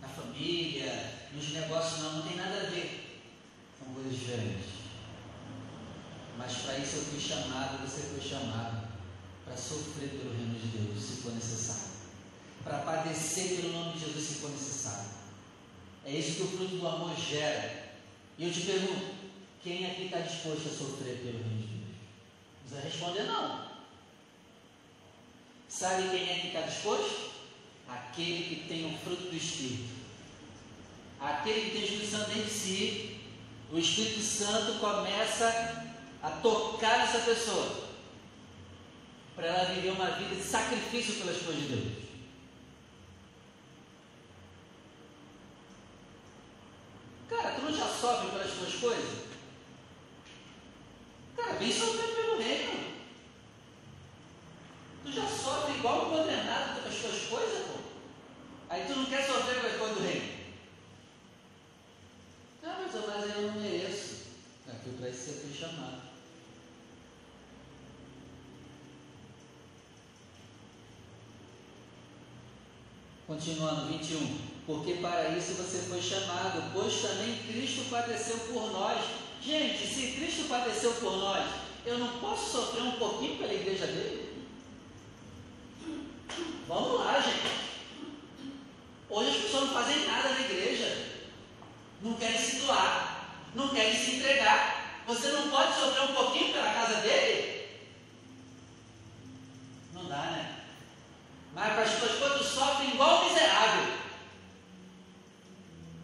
na 0.00 0.06
família, 0.06 1.28
nos 1.32 1.50
negócios, 1.50 2.02
não, 2.02 2.12
não 2.18 2.22
tem 2.22 2.36
nada 2.36 2.56
a 2.56 2.70
ver. 2.70 3.20
São 3.76 3.92
coisas 3.92 4.12
diferentes. 4.12 4.66
Mas 6.38 6.56
para 6.58 6.78
isso 6.78 6.96
eu 6.98 7.02
fui 7.02 7.20
chamado, 7.20 7.84
você 7.84 8.02
foi 8.02 8.20
chamado 8.20 8.88
para 9.44 9.56
sofrer 9.56 10.10
pelo 10.10 10.36
reino 10.36 10.54
de 10.54 10.68
Deus, 10.68 11.02
se 11.02 11.16
for 11.16 11.32
necessário. 11.32 11.90
Para 12.62 12.78
padecer 12.78 13.56
pelo 13.56 13.72
nome 13.72 13.94
de 13.94 14.06
Jesus, 14.06 14.24
se 14.24 14.34
for 14.34 14.50
necessário. 14.50 15.10
É 16.06 16.12
isso 16.12 16.36
que 16.36 16.42
o 16.42 16.48
fruto 16.48 16.76
do 16.76 16.86
amor 16.86 17.16
gera. 17.16 17.96
E 18.38 18.46
eu 18.46 18.52
te 18.52 18.60
pergunto: 18.60 19.14
quem 19.64 19.84
aqui 19.84 20.04
está 20.04 20.20
disposto 20.20 20.68
a 20.68 20.78
sofrer 20.78 21.18
pelo 21.18 21.42
reino 21.42 21.58
de 21.58 21.66
Deus? 21.66 21.96
Não 22.54 22.68
precisa 22.68 22.88
responder, 22.88 23.24
não. 23.24 23.69
Sabe 25.70 26.10
quem 26.10 26.28
é 26.28 26.40
que 26.40 26.46
está 26.48 26.62
disposto? 26.62 27.30
Aquele 27.88 28.42
que 28.44 28.68
tem 28.68 28.92
o 28.92 28.98
fruto 28.98 29.30
do 29.30 29.36
Espírito. 29.36 29.88
Aquele 31.20 31.60
que 31.60 31.70
tem 31.70 31.82
o 31.82 31.84
Espírito 31.84 32.10
Santo 32.10 32.28
dentro 32.30 32.44
de 32.44 32.50
si, 32.50 33.20
o 33.70 33.78
Espírito 33.78 34.20
Santo 34.20 34.80
começa 34.80 35.94
a 36.20 36.30
tocar 36.30 37.04
essa 37.04 37.20
pessoa 37.20 37.88
para 39.36 39.46
ela 39.46 39.74
viver 39.74 39.90
uma 39.90 40.10
vida 40.10 40.34
de 40.34 40.42
sacrifício 40.42 41.14
pelas 41.14 41.40
coisas 41.40 41.62
de 41.62 41.68
Deus. 41.68 41.98
Cara, 47.28 47.52
tu 47.52 47.62
não 47.62 47.72
já 47.72 47.86
sofre 47.86 48.28
pelas 48.30 48.50
tuas 48.50 48.74
coisas? 48.74 49.20
Cara, 51.36 51.52
vem 51.54 51.72
sofrer 51.72 52.14
pelo 52.16 52.38
reino. 52.38 52.89
Tu 55.02 55.12
já 55.12 55.26
sofre 55.26 55.74
igual 55.74 56.06
um 56.06 56.10
condenado 56.10 56.82
pelas 56.82 56.98
tuas 56.98 57.22
coisas, 57.22 57.66
pô. 57.66 57.78
Aí 58.68 58.84
tu 58.86 58.94
não 58.96 59.06
quer 59.06 59.26
sofrer 59.26 59.60
com 59.60 59.66
as 59.66 59.76
coisas 59.76 59.96
do 59.96 60.02
reino. 60.04 60.40
Não, 62.62 62.82
mas 62.82 62.94
eu, 62.94 63.06
mas 63.06 63.36
eu 63.36 63.42
não 63.42 63.60
mereço. 63.60 64.14
É 64.68 64.72
que 64.84 64.90
para 64.90 65.08
isso 65.08 65.24
você 65.24 65.32
foi 65.32 65.52
chamado. 65.54 66.10
Continuando, 73.26 73.86
21. 73.86 74.38
Porque 74.66 74.94
para 74.94 75.30
isso 75.30 75.54
você 75.54 75.78
foi 75.88 76.02
chamado, 76.02 76.72
pois 76.72 77.00
também 77.00 77.38
Cristo 77.46 77.88
padeceu 77.90 78.38
por 78.52 78.70
nós. 78.72 79.00
Gente, 79.42 79.86
se 79.86 80.12
Cristo 80.12 80.48
padeceu 80.48 80.92
por 80.94 81.16
nós, 81.16 81.48
eu 81.86 81.98
não 81.98 82.18
posso 82.18 82.50
sofrer 82.50 82.82
um 82.82 82.92
pouquinho 82.92 83.38
pela 83.38 83.54
igreja 83.54 83.86
dele? 83.86 84.29
Vamos 86.70 87.00
lá, 87.00 87.20
gente. 87.20 87.50
Hoje 89.08 89.30
as 89.30 89.36
pessoas 89.38 89.64
não 89.64 89.74
fazem 89.74 90.06
nada 90.06 90.28
na 90.28 90.40
igreja. 90.40 91.04
Não 92.00 92.14
querem 92.14 92.38
se 92.38 92.60
doar. 92.60 93.26
Não 93.56 93.68
querem 93.70 93.92
se 93.92 94.16
entregar. 94.16 95.02
Você 95.04 95.32
não 95.32 95.50
pode 95.50 95.74
sofrer 95.74 96.02
um 96.02 96.14
pouquinho 96.14 96.52
pela 96.52 96.72
casa 96.72 97.00
dele? 97.00 97.68
Não 99.92 100.04
dá, 100.04 100.16
né? 100.16 100.62
Mas 101.52 101.72
para 101.72 101.82
as 101.82 101.98
tuas 101.98 102.18
coisas 102.20 102.46
sofrem 102.46 102.90
igual 102.90 103.24
miserável. 103.24 103.92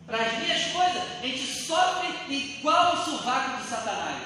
Para 0.04 0.20
as 0.20 0.38
minhas 0.40 0.72
coisas, 0.72 1.02
a 1.22 1.26
gente 1.26 1.46
sofre 1.46 2.08
igual 2.28 2.94
o 2.94 3.04
sovaco 3.04 3.62
de 3.62 3.68
Satanás. 3.68 4.20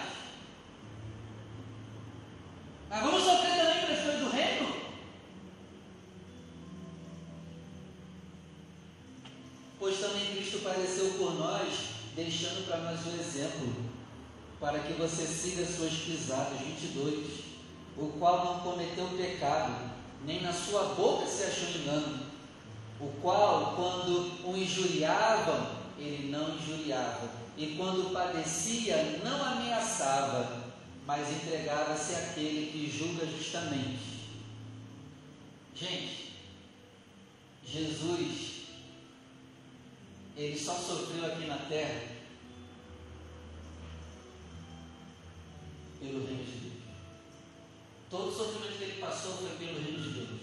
Mas 2.88 3.03
vamos 3.03 3.24
sofrer 3.24 3.57
também 3.57 3.85
para 3.85 3.94
as 3.94 4.00
coisas 4.00 4.20
do 4.20 4.31
reino? 4.31 4.81
Pois 9.81 9.98
também 9.98 10.35
Cristo 10.61 10.62
padeceu 10.62 11.11
por 11.18 11.35
nós, 11.38 11.75
deixando 12.14 12.66
para 12.66 12.79
nós 12.79 13.01
o 13.07 13.20
exemplo, 13.20 13.73
para 14.61 14.79
que 14.81 14.92
você 14.92 15.27
siga 15.27 15.64
suas 15.66 15.92
pisadas. 15.92 16.61
22. 16.61 17.51
O 17.96 18.09
qual 18.18 18.44
não 18.44 18.61
cometeu 18.61 19.09
pecado 19.16 19.90
nem 20.25 20.42
na 20.42 20.53
sua 20.53 20.94
boca 20.94 21.27
se 21.27 21.44
achou 21.44 21.68
engano, 21.70 22.27
o 23.01 23.09
qual, 23.23 23.75
quando 23.75 24.46
o 24.46 24.57
injuriavam, 24.57 25.66
ele 25.99 26.31
não 26.31 26.57
injuriava, 26.57 27.31
e 27.57 27.75
quando 27.77 28.12
padecia, 28.12 29.20
não 29.25 29.42
ameaçava, 29.42 30.64
mas 31.07 31.29
entregava-se 31.31 32.14
àquele 32.14 32.70
que 32.70 32.99
julga 32.99 33.27
justamente. 33.27 34.20
Gente, 35.75 36.35
Jesus, 37.64 38.49
ele 40.36 40.58
só 40.58 40.74
sofreu 40.74 41.26
aqui 41.26 41.46
na 41.46 41.58
terra 41.58 42.16
pelo 46.00 46.26
reino 46.26 46.44
de 46.44 46.52
Deus. 46.52 46.74
Todo 48.08 48.28
o 48.28 48.34
sofrimento 48.34 48.78
que 48.78 48.84
ele 48.84 49.00
passou 49.00 49.34
foi 49.34 49.50
pelo 49.50 49.80
reino 49.80 50.02
de 50.02 50.10
Deus. 50.10 50.40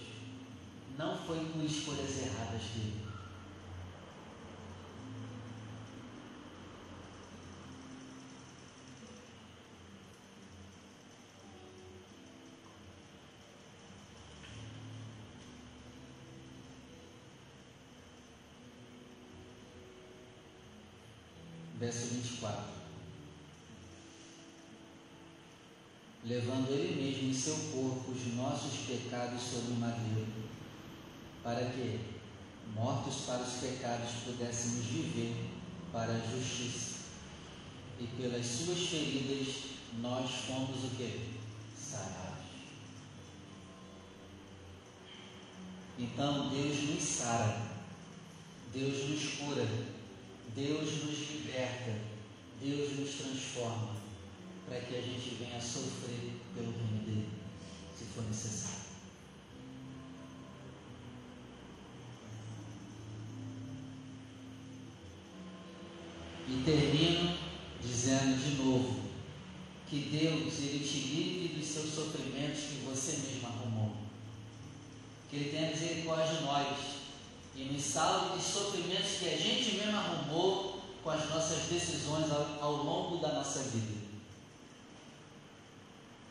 Não 0.96 1.16
foi 1.26 1.38
por 1.44 1.64
escolhas 1.64 2.18
erradas 2.18 2.62
dele. 2.74 3.07
Verso 21.78 22.06
24. 22.14 22.78
levando 26.28 26.70
Ele 26.70 27.02
mesmo 27.02 27.30
em 27.30 27.34
seu 27.34 27.54
corpo 27.72 28.10
os 28.10 28.34
nossos 28.34 28.86
pecados 28.86 29.40
sobre 29.40 29.72
o 29.72 29.76
madeiro, 29.76 30.26
para 31.42 31.70
que, 31.70 32.00
mortos 32.74 33.22
para 33.26 33.42
os 33.42 33.54
pecados, 33.54 34.10
pudéssemos 34.24 34.84
viver 34.84 35.34
para 35.90 36.12
a 36.12 36.18
justiça. 36.18 36.98
E 37.98 38.06
pelas 38.06 38.44
suas 38.44 38.78
feridas 38.78 39.56
nós 40.00 40.30
fomos 40.46 40.84
o 40.84 40.96
que? 40.96 41.30
Sarados. 41.76 42.44
Então 45.98 46.50
Deus 46.50 46.90
nos 46.90 47.02
sara, 47.02 47.70
Deus 48.72 49.08
nos 49.08 49.32
cura, 49.38 49.66
Deus 50.54 51.04
nos 51.04 51.30
liberta, 51.30 51.98
Deus 52.60 52.98
nos 52.98 53.14
transforma 53.14 53.96
para 54.68 54.80
que 54.80 54.96
a 54.96 55.00
gente 55.00 55.36
venha 55.38 55.60
sofrer 55.60 56.32
pelo 56.54 56.72
reino 56.72 57.04
dele, 57.04 57.28
se 57.96 58.04
for 58.04 58.24
necessário. 58.24 58.88
E 66.48 66.62
termino 66.64 67.38
dizendo 67.82 68.42
de 68.42 68.62
novo 68.62 69.08
que 69.88 69.98
Deus 70.00 70.58
ele 70.60 70.80
te 70.80 70.98
livre 70.98 71.56
dos 71.56 71.66
seus 71.66 71.94
sofrimentos 71.94 72.60
que 72.60 72.84
você 72.86 73.12
mesmo 73.18 73.48
arrumou. 73.48 73.96
Que 75.30 75.36
Ele 75.36 75.50
tenha 75.50 75.70
misericórdia 75.70 76.36
de 76.36 76.42
nós 76.42 76.78
e 77.56 77.64
nos 77.64 77.82
salve 77.82 78.36
dos 78.36 78.46
sofrimentos 78.46 79.18
que 79.18 79.28
a 79.28 79.36
gente 79.36 79.67
com 81.02 81.10
as 81.10 81.28
nossas 81.30 81.64
decisões 81.64 82.30
ao, 82.30 82.62
ao 82.62 82.72
longo 82.84 83.18
da 83.18 83.32
nossa 83.32 83.60
vida. 83.64 84.08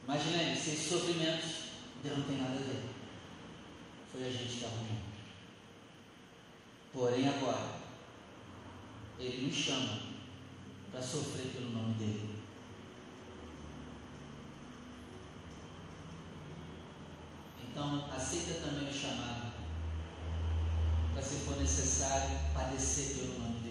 Mas 0.07 0.25
lembre-se, 0.25 0.69
esses 0.69 0.89
sofrimentos, 0.89 1.51
Deus 2.01 2.17
não 2.19 2.25
tem 2.25 2.37
nada 2.37 2.53
a 2.53 2.57
ver. 2.57 2.83
Foi 4.11 4.25
a 4.25 4.31
gente 4.31 4.57
que 4.59 4.65
arrumou. 4.65 5.07
Porém, 6.93 7.27
agora, 7.27 7.75
Ele 9.19 9.47
nos 9.47 9.55
chama 9.55 9.99
para 10.91 11.01
sofrer 11.01 11.51
pelo 11.51 11.71
nome 11.71 11.93
dEle. 11.95 12.37
Então, 17.69 18.09
aceita 18.11 18.61
também 18.61 18.89
o 18.89 18.93
chamado 18.93 19.51
para, 21.13 21.21
se 21.21 21.35
for 21.45 21.57
necessário, 21.57 22.39
padecer 22.53 23.17
pelo 23.17 23.39
nome 23.39 23.59
dEle. 23.59 23.66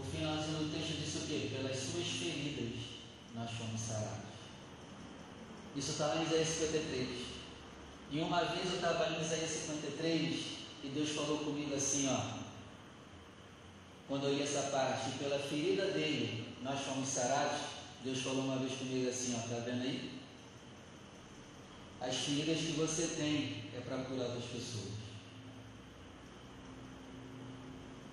O 0.00 0.02
finalzinho 0.02 0.58
do 0.58 0.72
texto 0.72 0.98
diz 0.98 1.14
o 1.16 1.26
quê? 1.26 1.50
Pelas 1.54 1.76
suas 1.76 2.06
feridas 2.06 2.80
nós 3.34 3.50
fomos 3.50 3.80
sarados. 3.80 4.30
Isso 5.76 5.90
está 5.92 6.06
lá 6.06 6.16
em 6.16 6.24
Isaías 6.24 6.48
53. 6.48 7.08
E 8.12 8.20
uma 8.20 8.42
vez 8.44 8.66
eu 8.66 8.76
estava 8.76 9.12
em 9.12 9.20
Isaías 9.20 9.50
53 9.50 10.46
e 10.84 10.88
Deus 10.88 11.10
falou 11.10 11.38
comigo 11.40 11.74
assim, 11.74 12.08
ó. 12.08 12.40
Quando 14.08 14.24
eu 14.24 14.34
li 14.34 14.42
essa 14.42 14.62
parte, 14.70 15.18
pela 15.18 15.38
ferida 15.38 15.86
dele 15.88 16.48
nós 16.62 16.80
fomos 16.80 17.08
sarados, 17.08 17.60
Deus 18.02 18.20
falou 18.20 18.44
uma 18.44 18.56
vez 18.56 18.72
comigo 18.78 19.08
assim, 19.08 19.36
ó, 19.36 19.48
tá 19.48 19.60
vendo 19.60 19.82
aí? 19.82 20.18
As 22.00 22.16
feridas 22.16 22.58
que 22.58 22.72
você 22.72 23.08
tem 23.08 23.64
é 23.76 23.80
para 23.80 23.98
curar 24.04 24.28
outras 24.28 24.50
pessoas. 24.50 24.99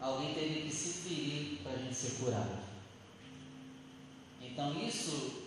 Alguém 0.08 0.34
teve 0.34 0.62
que 0.62 0.74
se 0.74 0.90
ferir 1.02 1.58
para 1.62 1.74
a 1.74 1.78
gente 1.80 1.94
ser 1.94 2.12
curado. 2.24 2.64
Então 4.42 4.82
isso 4.82 5.44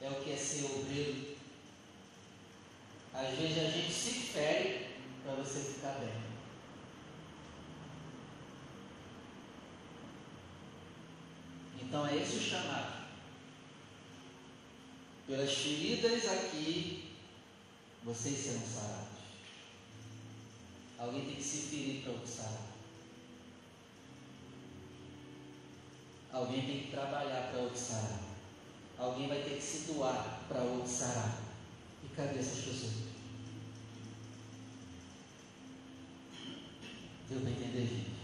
é 0.00 0.10
o 0.10 0.24
que 0.24 0.32
é 0.32 0.36
ser 0.36 0.64
obreiro. 0.64 1.36
Às 3.12 3.38
vezes 3.38 3.58
a 3.58 3.70
gente 3.70 3.92
se 3.92 4.10
fere 4.10 4.96
para 5.22 5.36
você 5.36 5.72
ficar 5.72 6.00
bem. 6.00 6.20
Então 11.80 12.08
é 12.08 12.16
esse 12.16 12.36
o 12.36 12.40
chamado. 12.40 13.04
Pelas 15.28 15.54
feridas 15.54 16.26
aqui, 16.26 17.14
vocês 18.02 18.36
serão 18.36 18.66
sarados. 18.66 19.22
Alguém 20.98 21.24
tem 21.24 21.36
que 21.36 21.42
se 21.42 21.68
ferir 21.68 22.02
para 22.02 22.14
o 22.14 22.26
sarar. 22.26 22.73
Alguém 26.34 26.66
tem 26.66 26.80
que 26.80 26.90
trabalhar 26.90 27.52
para 27.52 27.62
o 27.62 27.76
sarar. 27.76 28.18
Alguém 28.98 29.28
vai 29.28 29.38
ter 29.42 29.54
que 29.54 29.62
se 29.62 29.92
doar 29.92 30.40
para 30.48 30.62
outro 30.62 30.90
sarar. 30.90 31.38
E 32.02 32.08
cadê 32.08 32.40
essas 32.40 32.64
pessoas? 32.64 32.92
Deu 37.30 37.40
para 37.40 37.50
entender, 37.50 37.86
gente? 37.86 38.14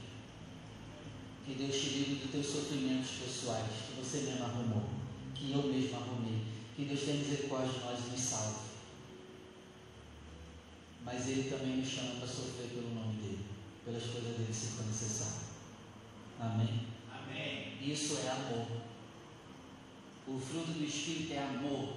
Que 1.47 1.55
Deus 1.55 1.75
te 1.77 1.89
livre 1.91 2.15
dos 2.17 2.31
teus 2.33 2.47
sofrimentos 2.47 3.11
pessoais, 3.11 3.67
que 3.87 4.01
você 4.01 4.23
mesmo 4.23 4.45
arrumou, 4.45 4.89
que 5.33 5.53
eu 5.53 5.63
mesmo 5.63 5.97
arrumei. 5.97 6.43
Que 6.75 6.87
Deus 6.87 7.01
tenha 7.03 7.19
misericórdia 7.19 7.73
de 7.73 7.79
nós 7.79 7.99
e 7.99 8.11
nos 8.11 8.21
salve. 8.21 8.71
Mas 11.05 11.29
Ele 11.29 11.49
também 11.49 11.77
nos 11.77 11.89
chama 11.89 12.17
para 12.17 12.27
sofrer 12.27 12.71
pelo 12.71 12.93
nome 12.93 13.15
dEle. 13.23 13.47
pelas 13.85 14.03
coisas 14.03 14.37
dele 14.37 14.53
se 14.53 14.67
for 14.67 14.87
necessário. 14.87 15.41
Amém? 16.41 16.87
Amém. 17.11 17.60
Isso 17.81 18.19
é 18.25 18.31
amor. 18.31 18.67
O 20.29 20.39
fruto 20.39 20.73
do 20.73 20.85
Espírito 20.85 21.33
é 21.33 21.39
amor 21.39 21.95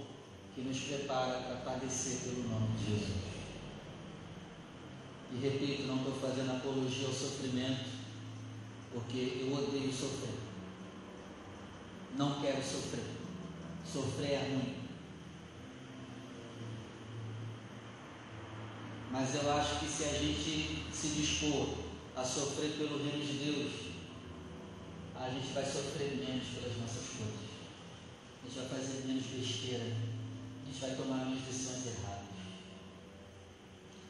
que 0.55 0.61
nos 0.61 0.79
prepara 0.79 1.41
para 1.41 1.57
padecer 1.57 2.21
pelo 2.21 2.47
nome 2.47 2.77
de 2.77 2.91
Jesus. 2.91 3.33
E 5.33 5.39
repito, 5.39 5.83
não 5.83 5.97
estou 5.97 6.13
fazendo 6.13 6.51
apologia 6.51 7.07
ao 7.07 7.13
sofrimento, 7.13 7.89
porque 8.93 9.39
eu 9.41 9.53
odeio 9.53 9.91
sofrer. 9.91 10.35
Não 12.17 12.39
quero 12.39 12.63
sofrer. 12.63 13.05
Sofrer 13.91 14.31
é 14.31 14.53
ruim. 14.53 14.75
Mas 19.11 19.35
eu 19.35 19.51
acho 19.51 19.79
que 19.79 19.87
se 19.87 20.05
a 20.05 20.13
gente 20.13 20.85
se 20.91 21.07
dispor 21.09 21.69
a 22.15 22.23
sofrer 22.23 22.77
pelo 22.77 23.03
reino 23.03 23.25
de 23.25 23.33
Deus, 23.33 23.92
a 25.23 25.29
gente 25.29 25.53
vai 25.53 25.63
sofrer 25.63 26.17
menos 26.17 26.47
pelas 26.49 26.77
nossas 26.77 27.07
coisas. 27.15 27.53
A 28.43 28.45
gente 28.45 28.59
vai 28.59 28.79
fazer 28.79 29.07
menos 29.07 29.23
besteira. 29.25 29.85
A 29.85 30.69
gente 30.69 30.81
vai 30.81 30.95
tomar 30.95 31.25
menos 31.25 31.43
decisões 31.43 31.87
erradas. 31.87 32.23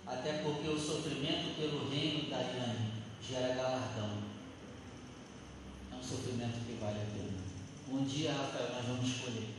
Até 0.07 0.41
porque 0.41 0.67
o 0.67 0.79
sofrimento 0.79 1.55
pelo 1.55 1.89
reino 1.89 2.29
da 2.31 2.39
Yane 2.39 2.93
gera 3.21 3.53
galardão. 3.53 4.23
É 5.91 5.95
um 5.95 6.03
sofrimento 6.03 6.65
que 6.65 6.79
vale 6.81 6.99
a 6.99 7.05
pena. 7.05 7.43
Um 7.89 8.05
dia, 8.05 8.33
Rafael, 8.33 8.73
nós 8.73 8.85
vamos 8.85 9.07
escolher 9.07 9.53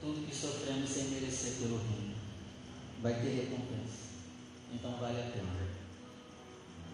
tudo 0.00 0.26
que 0.26 0.34
sofremos 0.34 0.90
sem 0.90 1.04
merecer 1.04 1.52
pelo 1.60 1.78
reino. 1.78 2.16
Vai 3.00 3.14
ter 3.14 3.46
recompensa. 3.46 4.10
Então 4.74 4.96
vale 4.96 5.20
a 5.20 5.30
pena. 5.30 5.70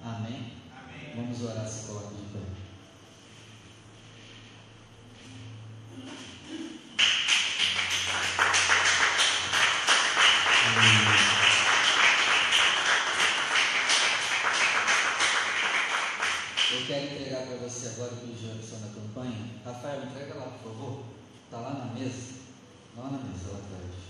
Amém? 0.05 0.53
Amém. 0.71 1.17
Vamos 1.17 1.43
orar 1.43 1.67
se 1.67 1.87
coloca 1.87 2.15
de 2.15 2.23
pé. 2.33 2.56
Eu 16.69 16.87
quero 16.87 17.07
entregar 17.07 17.47
para 17.47 17.57
você 17.57 17.89
agora 17.89 18.13
o 18.13 18.17
que 18.17 18.27
o 18.27 18.35
Jackson 18.35 18.77
na 18.81 18.93
campanha. 18.93 19.61
Rafael, 19.65 20.05
entrega 20.05 20.35
lá, 20.35 20.45
por 20.45 20.73
favor. 20.73 21.05
Está 21.45 21.61
lá 21.61 21.75
na 21.75 21.95
mesa. 21.95 22.35
Lá 22.97 23.05
na 23.05 23.19
mesa, 23.19 23.53
lá 23.53 23.59
atrás. 23.59 24.07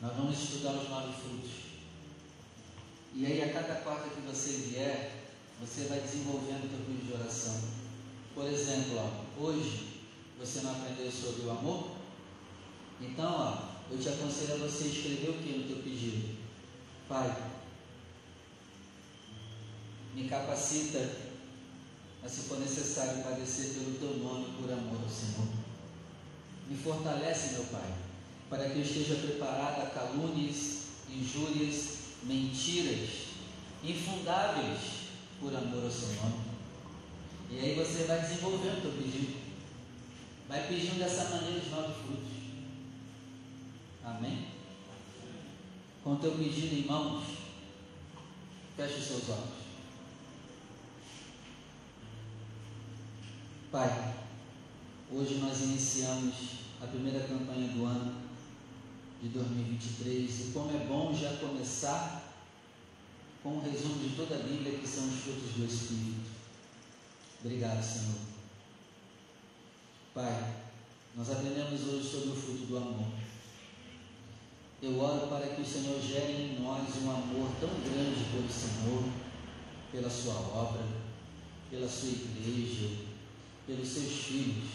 Nós 0.00 0.16
vamos 0.16 0.38
estudar 0.38 0.72
os 0.72 0.88
nove 0.88 1.12
frutos. 1.20 1.50
E 3.14 3.26
aí, 3.26 3.42
a 3.42 3.52
cada 3.52 3.80
quarta 3.80 4.10
que 4.10 4.20
você 4.20 4.52
vier, 4.52 5.24
você 5.60 5.84
vai 5.88 6.00
desenvolvendo 6.00 6.66
o 6.66 6.68
teu 6.68 6.78
pedido 6.86 7.06
de 7.06 7.12
oração. 7.20 7.60
Por 8.34 8.46
exemplo, 8.46 8.98
ó, 8.98 9.42
hoje 9.42 10.02
você 10.38 10.60
não 10.60 10.72
aprendeu 10.72 11.10
sobre 11.10 11.46
o 11.46 11.50
amor? 11.50 11.90
Então, 13.00 13.32
ó, 13.32 13.70
eu 13.90 13.98
te 13.98 14.08
aconselho 14.08 14.54
a 14.54 14.68
você 14.68 14.88
escrever 14.88 15.30
o 15.30 15.42
que 15.42 15.58
no 15.58 15.66
teu 15.66 15.82
pedido? 15.82 16.38
Pai, 17.08 17.36
me 20.14 20.28
capacita 20.28 21.30
a, 22.22 22.28
se 22.28 22.42
for 22.42 22.60
necessário, 22.60 23.22
padecer 23.22 23.74
pelo 23.74 23.98
teu 23.98 24.18
nome 24.18 24.54
por 24.60 24.70
amor 24.70 25.00
ao 25.02 25.08
Senhor. 25.08 25.48
Me 26.68 26.76
fortalece, 26.76 27.54
meu 27.54 27.64
Pai, 27.64 27.94
para 28.48 28.68
que 28.68 28.78
eu 28.78 28.82
esteja 28.82 29.16
preparado 29.16 29.82
a 29.82 29.86
calúnias, 29.86 30.82
injúrias, 31.08 31.98
mentiras, 32.22 33.08
infundáveis 33.82 34.78
por 35.40 35.54
amor 35.54 35.82
ao 35.84 36.30
nome. 36.30 36.49
E 37.50 37.58
aí 37.58 37.74
você 37.74 38.04
vai 38.04 38.20
desenvolvendo 38.20 38.78
o 38.78 38.80
teu 38.80 38.92
pedido. 38.92 39.40
Vai 40.48 40.68
pedindo 40.68 40.98
dessa 40.98 41.30
maneira 41.30 41.58
os 41.58 41.70
nove 41.70 41.94
frutos. 41.94 42.30
Amém? 44.04 44.46
Com 46.04 46.14
o 46.14 46.18
teu 46.18 46.32
pedido 46.32 46.74
em 46.74 46.86
mãos, 46.86 47.24
feche 48.76 49.00
os 49.00 49.04
seus 49.04 49.28
olhos. 49.30 49.60
Pai, 53.72 54.14
hoje 55.12 55.34
nós 55.34 55.60
iniciamos 55.60 56.34
a 56.82 56.86
primeira 56.86 57.20
campanha 57.20 57.68
do 57.68 57.84
ano 57.84 58.14
de 59.22 59.28
2023 59.28 60.40
e 60.40 60.52
como 60.52 60.74
é 60.74 60.84
bom 60.86 61.14
já 61.14 61.36
começar 61.36 62.34
com 63.42 63.50
um 63.50 63.62
resumo 63.62 63.98
de 63.98 64.16
toda 64.16 64.36
a 64.36 64.38
Bíblia 64.38 64.78
que 64.78 64.88
são 64.88 65.06
os 65.08 65.20
frutos 65.20 65.52
do 65.52 65.64
Espírito. 65.66 66.29
Obrigado, 67.42 67.82
Senhor. 67.82 68.20
Pai, 70.14 70.54
nós 71.16 71.30
aprendemos 71.30 71.80
hoje 71.88 72.10
sobre 72.10 72.28
o 72.30 72.36
fruto 72.36 72.66
do 72.66 72.76
amor. 72.76 73.12
Eu 74.82 75.00
oro 75.00 75.26
para 75.28 75.46
que 75.46 75.62
o 75.62 75.66
Senhor 75.66 75.98
gere 76.02 76.32
em 76.32 76.62
nós 76.62 76.86
um 77.02 77.10
amor 77.10 77.50
tão 77.58 77.70
grande 77.80 78.24
pelo 78.30 78.50
Senhor, 78.50 79.04
pela 79.90 80.10
Sua 80.10 80.34
obra, 80.34 80.84
pela 81.70 81.88
Sua 81.88 82.10
igreja, 82.10 82.96
pelos 83.66 83.88
Seus 83.88 84.12
filhos, 84.12 84.68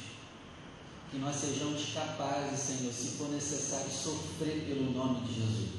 que 1.11 1.17
nós 1.17 1.35
sejamos 1.35 1.93
capazes, 1.93 2.59
Senhor, 2.59 2.91
se 2.91 3.17
for 3.17 3.29
necessário, 3.29 3.91
sofrer 3.91 4.65
pelo 4.65 4.91
nome 4.91 5.27
de 5.27 5.33
Jesus, 5.35 5.69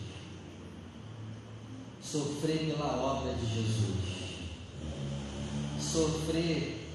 sofrer 2.01 2.67
pela 2.67 2.97
obra 2.97 3.35
de 3.35 3.47
Jesus, 3.47 4.16
sofrer 5.97 6.91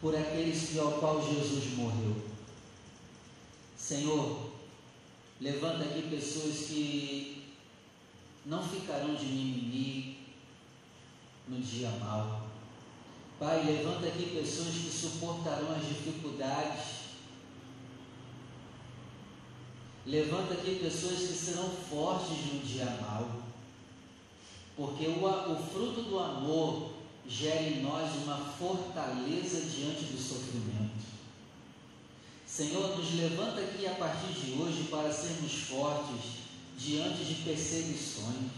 por 0.00 0.14
aqueles 0.14 0.68
que 0.68 0.78
ao 0.78 0.92
qual 0.92 1.20
Jesus 1.20 1.74
morreu. 1.76 2.14
Senhor, 3.76 4.52
levanta 5.40 5.84
aqui 5.84 6.02
pessoas 6.02 6.68
que 6.68 7.42
não 8.46 8.62
ficarão 8.62 9.16
de 9.16 9.26
mimimi 9.26 10.18
no 11.48 11.58
dia 11.58 11.90
mal. 11.98 12.46
Pai, 13.40 13.64
levanta 13.64 14.06
aqui 14.06 14.26
pessoas 14.26 14.68
que 14.68 14.90
suportarão 14.90 15.72
as 15.74 15.84
dificuldades. 15.84 16.98
Levanta 20.06 20.54
aqui 20.54 20.76
pessoas 20.76 21.18
que 21.18 21.34
serão 21.34 21.70
fortes 21.70 22.52
no 22.52 22.60
dia 22.60 22.86
mal. 23.00 23.47
Porque 24.78 25.08
o, 25.08 25.26
o 25.26 25.56
fruto 25.72 26.02
do 26.02 26.20
amor 26.20 26.90
gera 27.26 27.64
em 27.64 27.82
nós 27.82 28.14
uma 28.22 28.36
fortaleza 28.36 29.60
diante 29.62 30.04
do 30.04 30.16
sofrimento. 30.16 31.04
Senhor, 32.46 32.96
nos 32.96 33.12
levanta 33.16 33.60
aqui 33.60 33.88
a 33.88 33.94
partir 33.94 34.32
de 34.32 34.52
hoje 34.52 34.86
para 34.88 35.12
sermos 35.12 35.52
fortes 35.64 36.38
diante 36.78 37.24
de 37.24 37.42
perseguições, 37.42 38.52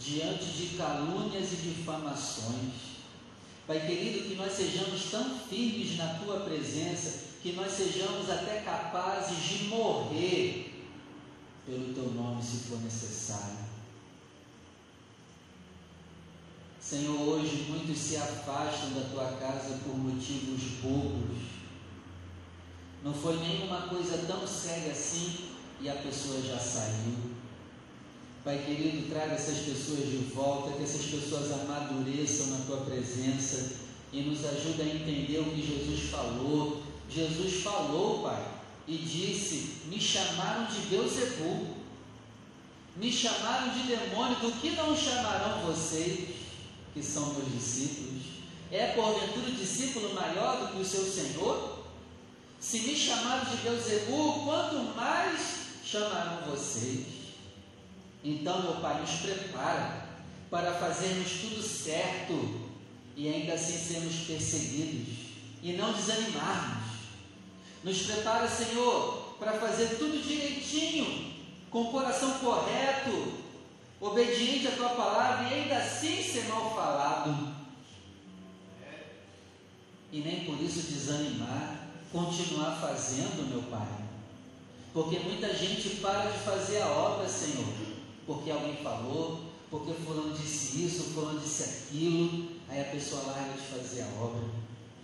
diante 0.00 0.46
de 0.46 0.76
calúnias 0.78 1.52
e 1.52 1.56
difamações. 1.56 2.94
Pai 3.66 3.86
querido, 3.86 4.26
que 4.26 4.36
nós 4.36 4.50
sejamos 4.50 5.10
tão 5.10 5.38
firmes 5.40 5.98
na 5.98 6.14
tua 6.14 6.40
presença, 6.40 7.20
que 7.42 7.52
nós 7.52 7.70
sejamos 7.70 8.30
até 8.30 8.62
capazes 8.62 9.42
de 9.46 9.64
morrer 9.64 10.86
pelo 11.66 11.92
teu 11.92 12.10
nome, 12.12 12.42
se 12.42 12.68
for 12.68 12.80
necessário. 12.80 13.73
Senhor, 16.94 17.18
hoje 17.18 17.66
muitos 17.68 17.98
se 17.98 18.16
afastam 18.16 18.90
da 18.90 19.08
tua 19.10 19.36
casa 19.40 19.80
por 19.82 19.98
motivos 19.98 20.62
bobos. 20.80 21.38
Não 23.02 23.12
foi 23.12 23.36
nenhuma 23.38 23.88
coisa 23.88 24.18
tão 24.28 24.46
séria 24.46 24.92
assim 24.92 25.48
e 25.80 25.88
a 25.88 25.94
pessoa 25.96 26.40
já 26.40 26.56
saiu. 26.56 27.16
Pai 28.44 28.62
querido, 28.64 29.08
traga 29.08 29.32
essas 29.32 29.58
pessoas 29.64 30.08
de 30.08 30.18
volta, 30.32 30.76
que 30.76 30.84
essas 30.84 31.06
pessoas 31.06 31.50
amadureçam 31.62 32.46
na 32.46 32.64
tua 32.64 32.82
presença 32.82 33.72
e 34.12 34.22
nos 34.22 34.44
ajude 34.44 34.82
a 34.82 34.94
entender 34.94 35.40
o 35.40 35.50
que 35.50 35.66
Jesus 35.66 36.10
falou. 36.10 36.80
Jesus 37.10 37.60
falou, 37.64 38.22
Pai, 38.22 38.46
e 38.86 38.96
disse: 38.98 39.78
Me 39.86 40.00
chamaram 40.00 40.66
de 40.66 40.78
Beuzebu, 40.86 41.74
me 42.96 43.10
chamaram 43.10 43.70
de 43.70 43.82
demônio, 43.82 44.36
do 44.36 44.52
que 44.60 44.70
não 44.70 44.96
chamarão 44.96 45.66
vocês, 45.66 46.43
que 46.94 47.02
são 47.02 47.34
meus 47.34 47.52
discípulos? 47.52 48.22
É 48.70 48.92
porventura 48.92 49.50
o 49.50 49.54
discípulo 49.54 50.14
maior 50.14 50.60
do 50.60 50.72
que 50.72 50.80
o 50.80 50.84
seu 50.84 51.04
Senhor? 51.04 51.84
Se 52.60 52.80
me 52.80 52.96
chamaram 52.96 53.44
de 53.44 53.56
Beuzebu, 53.58 54.44
quanto 54.44 54.96
mais 54.96 55.40
chamarão 55.84 56.50
vocês? 56.50 57.04
Então, 58.22 58.62
meu 58.62 58.76
Pai, 58.76 59.00
nos 59.00 59.10
prepara 59.20 60.08
para 60.50 60.72
fazermos 60.72 61.30
tudo 61.42 61.62
certo 61.62 62.60
e 63.16 63.28
ainda 63.28 63.52
assim 63.52 63.76
sermos 63.76 64.14
perseguidos 64.26 65.14
e 65.62 65.72
não 65.74 65.92
desanimarmos. 65.92 66.84
Nos 67.82 68.02
prepara, 68.02 68.48
Senhor, 68.48 69.36
para 69.38 69.58
fazer 69.58 69.98
tudo 69.98 70.26
direitinho, 70.26 71.34
com 71.70 71.82
o 71.82 71.90
coração 71.90 72.38
correto, 72.38 73.43
obediente 74.04 74.68
à 74.68 74.72
tua 74.72 74.90
palavra 74.90 75.48
e 75.48 75.54
ainda 75.54 75.78
assim 75.78 76.22
ser 76.22 76.44
mal 76.48 76.74
falado. 76.74 77.54
E 80.12 80.20
nem 80.20 80.44
por 80.44 80.60
isso 80.60 80.92
desanimar, 80.92 81.88
continuar 82.12 82.76
fazendo, 82.80 83.48
meu 83.48 83.62
Pai. 83.62 84.04
Porque 84.92 85.18
muita 85.18 85.52
gente 85.52 85.96
para 85.96 86.30
de 86.30 86.38
fazer 86.38 86.82
a 86.82 86.88
obra, 86.88 87.28
Senhor, 87.28 87.66
porque 88.26 88.50
alguém 88.50 88.76
falou, 88.76 89.40
porque 89.70 89.92
fulano 89.92 90.36
disse 90.36 90.84
isso, 90.84 91.14
fulano 91.14 91.40
disse 91.40 91.64
aquilo, 91.64 92.48
aí 92.68 92.80
a 92.80 92.84
pessoa 92.84 93.22
larga 93.22 93.54
de 93.54 93.66
fazer 93.66 94.02
a 94.02 94.22
obra. 94.22 94.44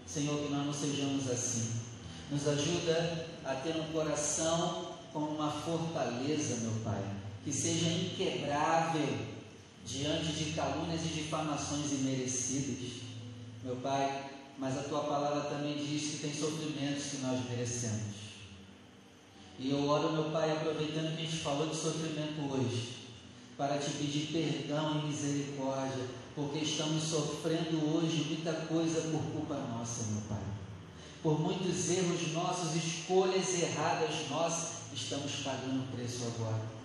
Senhor, 0.07 0.39
que 0.39 0.53
nós 0.53 0.67
não 0.67 0.73
sejamos 0.73 1.29
assim. 1.29 1.81
Nos 2.31 2.47
ajuda 2.47 3.27
a 3.45 3.55
ter 3.55 3.75
um 3.77 3.93
coração 3.93 4.95
como 5.13 5.27
uma 5.31 5.51
fortaleza, 5.51 6.59
meu 6.61 6.85
Pai, 6.85 7.03
que 7.45 7.53
seja 7.53 7.91
inquebrável 7.91 9.17
diante 9.85 10.33
de 10.33 10.53
calúnias 10.53 11.01
e 11.05 11.09
difamações 11.09 11.93
imerecidas. 11.93 13.01
Meu 13.65 13.77
Pai, 13.77 14.31
mas 14.59 14.79
a 14.79 14.83
tua 14.83 15.05
palavra 15.05 15.49
também 15.49 15.77
diz 15.77 16.11
que 16.11 16.19
tem 16.19 16.35
sofrimentos 16.35 17.05
que 17.05 17.17
nós 17.19 17.41
merecemos. 17.49 18.21
E 19.59 19.71
eu 19.71 19.87
oro, 19.89 20.13
meu 20.13 20.31
Pai, 20.31 20.53
aproveitando 20.53 21.17
que 21.17 21.23
a 21.23 21.27
gente 21.27 21.39
falou 21.39 21.67
de 21.67 21.77
sofrimento 21.77 22.41
hoje, 22.51 23.01
para 23.57 23.79
te 23.79 23.91
pedir 23.91 24.29
perdão 24.33 25.01
e 25.01 25.07
misericórdia, 25.07 26.07
porque 26.35 26.61
estamos 26.61 27.03
sofrendo 27.03 27.95
hoje 27.95 28.25
muita 28.29 28.53
coisa 28.53 29.03
por 29.03 29.21
culpa 29.33 29.55
nossa, 29.57 30.05
meu 30.13 30.23
Pai. 30.23 30.43
Por 31.23 31.39
muitos 31.39 31.91
erros 31.91 32.33
nossos, 32.33 32.75
escolhas 32.75 33.61
erradas 33.61 34.31
nossas, 34.31 34.95
estamos 34.95 35.33
pagando 35.45 35.85
o 35.85 35.95
preço 35.95 36.25
agora. 36.25 36.80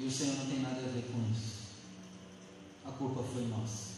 E 0.00 0.06
o 0.06 0.10
Senhor 0.10 0.34
não 0.36 0.46
tem 0.46 0.60
nada 0.60 0.80
a 0.80 0.92
ver 0.92 1.04
com 1.12 1.30
isso. 1.30 1.60
A 2.86 2.90
culpa 2.90 3.22
foi 3.22 3.46
nossa. 3.48 3.90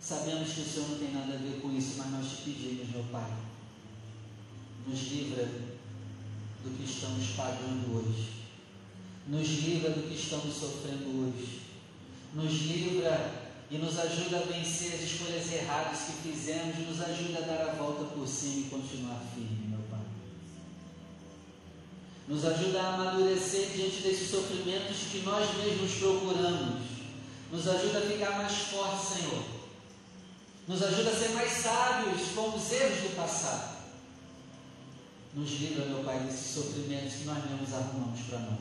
Sabemos 0.00 0.52
que 0.52 0.60
o 0.60 0.64
Senhor 0.64 0.88
não 0.88 0.98
tem 0.98 1.12
nada 1.12 1.34
a 1.34 1.36
ver 1.36 1.60
com 1.60 1.70
isso, 1.70 1.94
mas 1.98 2.10
nós 2.10 2.26
te 2.26 2.36
pedimos, 2.42 2.88
meu 2.88 3.04
Pai, 3.12 3.32
nos 4.88 5.00
livra 5.12 5.44
do 5.44 6.76
que 6.76 6.90
estamos 6.90 7.28
pagando 7.36 7.96
hoje. 7.96 8.30
Nos 9.28 9.46
livra 9.46 9.90
do 9.90 10.08
que 10.08 10.14
estamos 10.14 10.52
sofrendo 10.52 11.22
hoje. 11.22 11.62
Nos 12.34 12.52
livra 12.62 13.50
e 13.70 13.78
nos 13.78 13.98
ajuda 14.00 14.38
a 14.38 14.52
vencer 14.52 14.94
as 14.94 15.02
escolhas 15.02 15.52
erradas 15.52 15.98
que 16.06 16.28
fizemos, 16.28 16.76
nos 16.88 17.00
ajuda 17.00 17.38
a 17.38 17.46
dar 17.46 17.68
a 17.68 17.74
volta 17.74 18.04
por 18.06 18.26
cima 18.26 18.66
e 18.66 18.70
continuar 18.70 19.22
firme. 19.32 19.77
Nos 22.28 22.44
ajuda 22.44 22.82
a 22.82 22.94
amadurecer 22.94 23.70
diante 23.70 24.02
desses 24.02 24.30
sofrimentos 24.30 24.98
que 25.10 25.22
nós 25.22 25.48
mesmos 25.56 25.94
procuramos. 25.94 26.82
Nos 27.50 27.66
ajuda 27.66 27.98
a 28.00 28.02
ficar 28.02 28.36
mais 28.36 28.52
forte, 28.52 29.14
Senhor. 29.14 29.42
Nos 30.68 30.82
ajuda 30.82 31.08
a 31.08 31.16
ser 31.16 31.30
mais 31.30 31.50
sábios 31.50 32.28
com 32.34 32.54
os 32.54 32.70
erros 32.70 32.98
do 32.98 33.16
passado. 33.16 33.78
Nos 35.32 35.50
livra, 35.52 35.86
meu 35.86 36.04
Pai, 36.04 36.20
desses 36.20 36.54
sofrimentos 36.54 37.14
que 37.14 37.24
nós 37.24 37.42
mesmos 37.50 37.72
arrumamos 37.72 38.20
para 38.28 38.40
nós. 38.40 38.58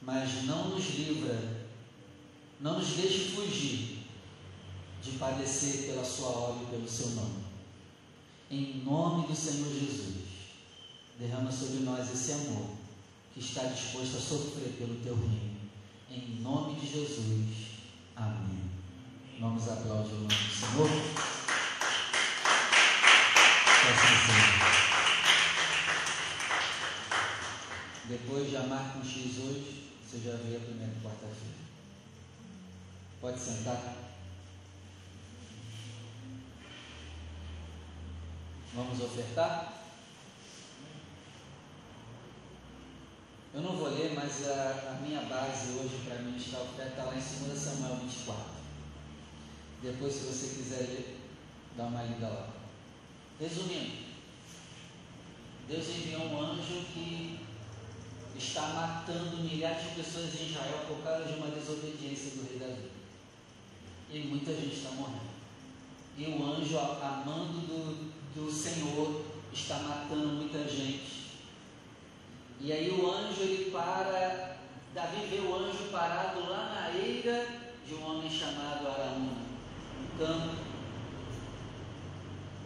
Mas 0.00 0.44
não 0.44 0.70
nos 0.70 0.86
livra, 0.94 1.66
não 2.60 2.78
nos 2.78 2.88
deixe 2.88 3.30
fugir 3.32 4.04
de 5.02 5.10
padecer 5.18 5.86
pela 5.88 6.04
Sua 6.04 6.28
obra 6.28 6.64
e 6.64 6.70
pelo 6.70 6.88
Seu 6.88 7.08
nome. 7.10 7.44
Em 8.50 8.82
nome 8.82 9.26
do 9.26 9.34
Senhor 9.34 9.68
Jesus, 9.68 10.23
derrama 11.18 11.50
sobre 11.50 11.80
nós 11.80 12.12
esse 12.12 12.32
amor 12.32 12.76
que 13.32 13.40
está 13.40 13.64
disposto 13.64 14.16
a 14.16 14.20
sofrer 14.20 14.72
pelo 14.78 14.96
Teu 15.02 15.14
reino. 15.16 15.54
Em 16.10 16.40
nome 16.40 16.78
de 16.80 16.86
Jesus. 16.86 17.68
Amém. 18.16 18.70
Vamos 19.40 19.68
aplaudir 19.68 20.12
o 20.12 20.20
nome 20.20 20.28
do 20.28 20.54
Senhor. 20.54 20.88
Depois 28.08 28.50
já 28.50 28.62
marca 28.64 28.98
um 28.98 29.04
X 29.04 29.38
hoje, 29.38 29.90
você 30.02 30.18
já 30.18 30.36
vê 30.36 30.56
a 30.56 30.60
primeira 30.60 30.92
quarta-feira. 31.02 31.54
Pode 33.20 33.40
sentar. 33.40 33.96
Vamos 38.74 39.00
ofertar? 39.00 39.83
Eu 43.54 43.62
não 43.62 43.76
vou 43.76 43.88
ler, 43.88 44.12
mas 44.16 44.48
a, 44.48 44.90
a 44.90 45.00
minha 45.00 45.20
base 45.22 45.78
hoje 45.78 46.00
para 46.04 46.18
ministrar 46.22 46.60
a 46.60 46.64
oferta 46.64 46.90
está 46.90 47.04
lá 47.04 47.14
em 47.14 47.46
2 47.46 47.56
Samuel 47.56 47.96
24. 48.02 48.44
Depois, 49.80 50.12
se 50.12 50.24
você 50.24 50.56
quiser 50.56 50.80
ler, 50.80 51.20
dá 51.76 51.84
uma 51.84 52.02
lida 52.02 52.26
lá. 52.26 52.48
Resumindo, 53.38 53.92
Deus 55.68 55.88
enviou 55.88 56.22
um 56.22 56.42
anjo 56.42 56.84
que 56.92 57.38
está 58.36 58.62
matando 58.70 59.36
milhares 59.36 59.84
de 59.84 60.02
pessoas 60.02 60.34
em 60.34 60.46
Israel 60.46 60.86
por 60.88 61.04
causa 61.04 61.24
de 61.24 61.34
uma 61.34 61.46
desobediência 61.46 62.32
do 62.32 62.48
rei 62.48 62.58
Davi. 62.58 62.90
E 64.10 64.18
muita 64.30 64.52
gente 64.52 64.74
está 64.74 64.90
morrendo. 64.90 65.32
E 66.18 66.26
o 66.26 66.44
anjo, 66.44 66.76
amando 66.76 67.60
do, 67.60 68.12
do 68.34 68.52
Senhor, 68.52 69.24
está 69.52 69.78
matando 69.78 70.26
muita 70.26 70.58
gente. 70.68 71.23
E 72.60 72.72
aí 72.72 72.90
o 72.90 73.10
anjo 73.10 73.42
ele 73.42 73.70
para, 73.70 74.56
Davi 74.94 75.26
vê 75.26 75.40
o 75.40 75.54
anjo 75.54 75.90
parado 75.90 76.40
lá 76.48 76.90
na 76.92 76.98
eira 76.98 77.46
de 77.86 77.94
um 77.94 78.06
homem 78.06 78.30
chamado 78.30 78.86
Araúna, 78.86 79.36
um 80.00 80.18
campo 80.18 80.74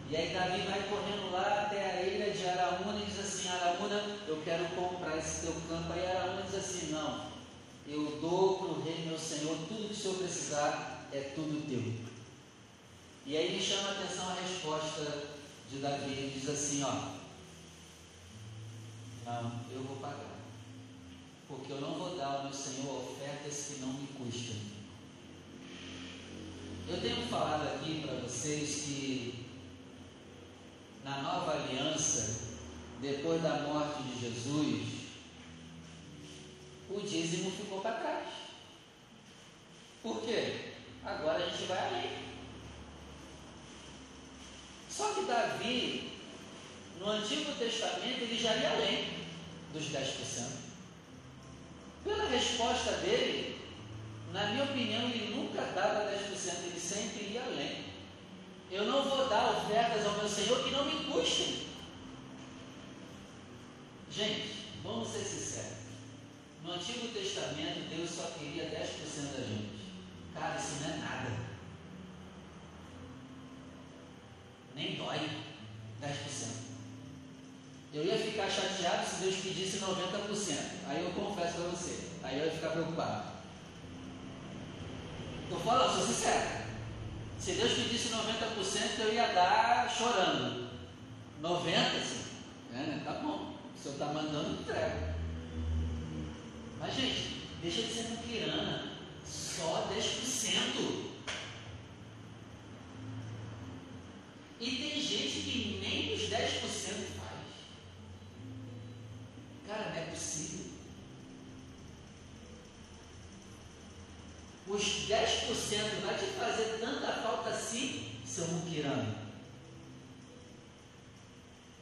e 0.09 0.15
aí 0.15 0.33
Davi 0.33 0.63
vai 0.63 0.81
correndo 0.89 1.31
lá 1.31 1.65
até 1.67 1.85
a 1.85 2.01
ilha 2.01 2.31
de 2.31 2.43
Araúna 2.43 2.99
e 2.99 3.05
diz 3.05 3.19
assim, 3.19 3.47
Araúna, 3.47 4.01
eu 4.27 4.41
quero 4.43 4.65
comprar 4.69 5.15
esse 5.17 5.41
teu 5.41 5.53
campo. 5.69 5.93
Aí 5.93 6.03
Araúna 6.03 6.41
diz 6.41 6.55
assim, 6.55 6.91
não, 6.91 7.29
eu 7.87 8.17
dou 8.19 8.57
para 8.57 8.67
o 8.69 8.81
rei 8.81 9.05
meu 9.05 9.19
senhor, 9.19 9.55
tudo 9.67 9.87
que 9.87 9.93
o 9.93 9.95
senhor 9.95 10.17
precisar 10.17 11.07
é 11.13 11.19
tudo 11.35 11.69
teu. 11.69 11.93
E 13.23 13.37
aí 13.37 13.55
me 13.55 13.61
chama 13.61 13.89
a 13.89 13.91
atenção 13.91 14.29
a 14.29 14.33
resposta 14.33 15.25
de 15.69 15.77
Davi, 15.77 16.11
ele 16.11 16.39
diz 16.39 16.49
assim, 16.49 16.83
ó, 16.83 17.18
não, 19.29 19.51
eu 19.71 19.83
vou 19.83 19.97
pagar, 19.97 20.39
porque 21.47 21.71
eu 21.71 21.81
não 21.81 21.93
vou 21.93 22.17
dar 22.17 22.25
ao 22.25 22.43
meu 22.43 22.53
senhor 22.53 23.11
ofertas 23.11 23.65
que 23.67 23.79
não 23.81 23.93
me 23.93 24.07
custam. 24.07 24.55
Eu 26.87 26.99
tenho 26.99 27.27
falado 27.27 27.67
aqui 27.67 28.01
para 28.01 28.15
vocês 28.21 28.81
que 28.85 29.45
na 31.03 31.21
nova 31.21 31.51
aliança, 31.51 32.47
depois 32.99 33.41
da 33.43 33.59
morte 33.59 34.01
de 34.03 34.21
Jesus, 34.21 34.99
o 36.89 36.99
dízimo 37.01 37.51
ficou 37.51 37.81
para 37.81 37.99
trás. 37.99 38.27
Por 40.01 40.21
quê? 40.21 40.73
Agora 41.05 41.45
a 41.45 41.49
gente 41.49 41.67
vai 41.67 41.77
além. 41.77 42.29
Só 44.89 45.13
que 45.13 45.25
Davi, 45.25 46.18
no 47.09 47.15
Antigo 47.15 47.51
Testamento, 47.55 48.21
ele 48.21 48.39
já 48.39 48.55
ia 48.55 48.69
além 48.69 49.07
dos 49.73 49.85
10%. 49.85 50.45
Pela 52.03 52.29
resposta 52.29 52.91
dele, 52.97 53.59
na 54.31 54.45
minha 54.51 54.63
opinião, 54.65 55.09
ele 55.09 55.33
nunca 55.35 55.59
dava 55.73 56.11
10%, 56.11 56.65
ele 56.65 56.79
sempre 56.79 57.33
ia 57.33 57.43
além. 57.43 57.85
Eu 58.69 58.85
não 58.85 59.01
vou 59.09 59.27
dar 59.27 59.57
ofertas 59.57 60.05
ao 60.05 60.13
meu 60.13 60.29
Senhor 60.29 60.63
que 60.63 60.69
não 60.69 60.85
me 60.85 61.03
custem. 61.05 61.67
Gente, 64.11 64.67
vamos 64.83 65.09
ser 65.09 65.23
sinceros. 65.23 65.79
No 66.63 66.73
Antigo 66.73 67.07
Testamento, 67.07 67.89
Deus 67.89 68.11
só 68.11 68.23
queria 68.37 68.65
10% 68.65 69.35
da 69.35 69.47
gente. 69.47 69.79
Cara, 70.35 70.59
isso 70.59 70.83
não 70.83 70.93
é 70.93 70.97
nada. 70.97 71.31
Nem 74.75 74.95
dói 74.95 75.17
10%. 76.03 76.68
Eu 77.91 78.05
ia 78.05 78.17
ficar 78.17 78.49
chateado 78.49 79.07
se 79.07 79.23
Deus 79.23 79.35
pedisse 79.37 79.79
90%. 79.79 80.57
Aí 80.87 81.03
eu 81.03 81.11
confesso 81.11 81.53
para 81.53 81.69
você. 81.69 82.09
Aí 82.21 82.39
eu 82.39 82.45
ia 82.45 82.51
ficar 82.51 82.69
preocupado. 82.69 83.23
Estou 85.43 85.59
falando, 85.61 85.95
sou 85.95 86.05
sincero. 86.05 86.59
Se 87.39 87.53
Deus 87.53 87.73
pedisse 87.73 88.09
90%, 88.09 88.99
eu 88.99 89.13
ia 89.13 89.33
dar 89.33 89.89
chorando. 89.89 90.69
90%, 91.41 91.49
sim. 92.03 92.29
É, 92.75 93.01
tá 93.03 93.13
bom. 93.13 93.55
O 93.73 93.81
senhor 93.81 93.93
está 93.93 94.05
mandando, 94.07 94.61
entrega. 94.61 95.15
Mas, 96.79 96.93
gente, 96.93 97.47
deixa 97.61 97.81
de 97.81 97.93
ser 97.93 98.09
muquirana. 98.09 98.91
Só 99.25 99.89
10%. 99.91 101.09
E 104.59 104.69
tem 104.71 105.01
gente 105.01 105.39
que 105.41 105.79
nem 105.81 106.13
os 106.13 106.21
10% 106.29 107.17
faz. 107.17 107.18
Cara, 109.69 109.91
não 109.91 109.97
é 109.97 110.05
possível. 110.05 110.65
Os 114.67 114.81
10% 114.81 116.01
vai 116.03 116.17
te 116.17 116.25
fazer 116.25 116.79
tanta 116.79 117.11
falta 117.21 117.49
assim, 117.49 118.19
seu 118.25 118.47
muquirano. 118.47 119.15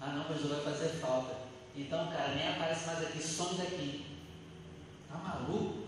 Ah 0.02 0.08
não, 0.08 0.26
mas 0.30 0.42
não 0.42 0.50
vai 0.50 0.64
fazer 0.66 1.00
falta. 1.00 1.48
Então, 1.78 2.12
cara, 2.12 2.36
nem 2.36 2.50
aparece 2.50 2.88
mais 2.88 3.00
aqui, 3.04 3.24
some 3.24 3.58
daqui. 3.58 4.06
Tá 5.08 5.18
maluco? 5.20 5.88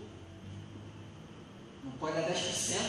Não 1.84 1.92
pode 1.92 2.14
dar 2.14 2.30
10%. 2.30 2.80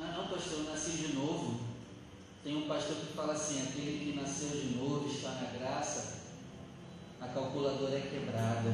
Ah 0.00 0.12
não, 0.16 0.28
pastor, 0.28 0.58
eu 0.58 0.70
nasci 0.70 0.92
de 0.92 1.14
novo. 1.14 1.67
Tem 2.48 2.56
um 2.56 2.66
pastor 2.66 2.96
que 2.96 3.12
fala 3.12 3.34
assim, 3.34 3.60
aquele 3.60 3.98
que 4.02 4.18
nasceu 4.18 4.48
de 4.48 4.78
novo 4.78 5.06
está 5.06 5.32
na 5.32 5.50
graça, 5.58 6.22
a 7.20 7.28
calculadora 7.28 7.94
é 7.94 8.00
quebrada. 8.00 8.72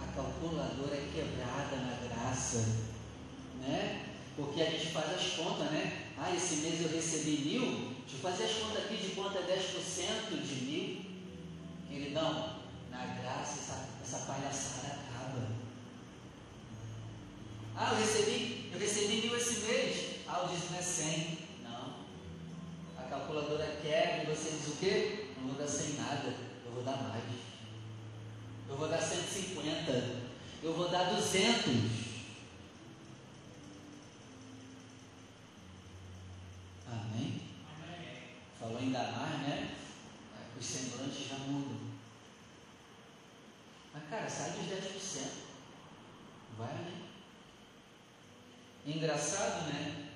A 0.00 0.16
calculadora 0.16 0.96
é 0.96 1.10
quebrada 1.12 1.76
na 1.76 2.08
graça, 2.08 2.64
né? 3.60 4.14
Porque 4.34 4.62
a 4.62 4.70
gente 4.70 4.92
faz 4.92 5.14
as 5.14 5.26
contas, 5.36 5.70
né? 5.70 6.12
Ah, 6.16 6.34
esse 6.34 6.56
mês 6.62 6.80
eu 6.80 6.88
recebi 6.88 7.42
mil, 7.44 7.96
deixa 8.00 8.14
eu 8.14 8.20
fazer 8.20 8.44
as 8.44 8.52
contas 8.52 8.84
aqui 8.86 8.96
de 8.96 9.14
quanto 9.14 9.36
é 9.36 9.42
10% 9.42 10.42
de 10.42 10.64
mil. 10.64 11.04
Queridão, 11.86 12.60
na 12.90 13.04
graça 13.04 13.58
essa, 13.58 13.88
essa 14.02 14.24
palhaçada. 14.24 15.07
Ah, 17.80 17.92
eu 17.92 17.98
recebi, 18.00 18.70
eu 18.72 18.78
recebi 18.80 19.22
mil 19.22 19.36
esse 19.36 19.60
mês. 19.60 20.16
Ah, 20.26 20.44
o 20.44 20.48
dízimo 20.48 20.76
é 20.76 20.82
100. 20.82 21.38
Não. 21.62 21.94
A 22.98 23.02
calculadora 23.08 23.78
quebra 23.80 24.24
e 24.24 24.34
você 24.34 24.50
diz 24.50 24.66
o 24.66 24.76
quê? 24.78 25.28
Não 25.36 25.50
vou 25.50 25.58
dar 25.58 25.68
sem 25.68 25.92
nada, 25.94 26.34
eu 26.66 26.72
vou 26.72 26.82
dar 26.82 26.96
mais. 26.96 27.22
Eu 28.68 28.76
vou 28.76 28.88
dar 28.88 29.00
150. 29.00 29.92
Eu 30.60 30.74
vou 30.74 30.88
dar 30.88 31.14
200. 31.14 32.08
falou 38.68 38.82
em 38.82 38.92
dar 38.92 39.12
mais, 39.12 39.40
né? 39.40 39.76
Os 40.58 40.66
semblantes 40.66 41.28
já 41.28 41.36
mudam. 41.36 41.78
Mas, 43.94 44.08
cara, 44.10 44.28
sai 44.28 44.50
dos 44.50 44.66
10%. 44.66 45.30
Vai 46.58 46.70
ali. 46.70 47.07
Engraçado, 48.88 49.66
né? 49.70 50.08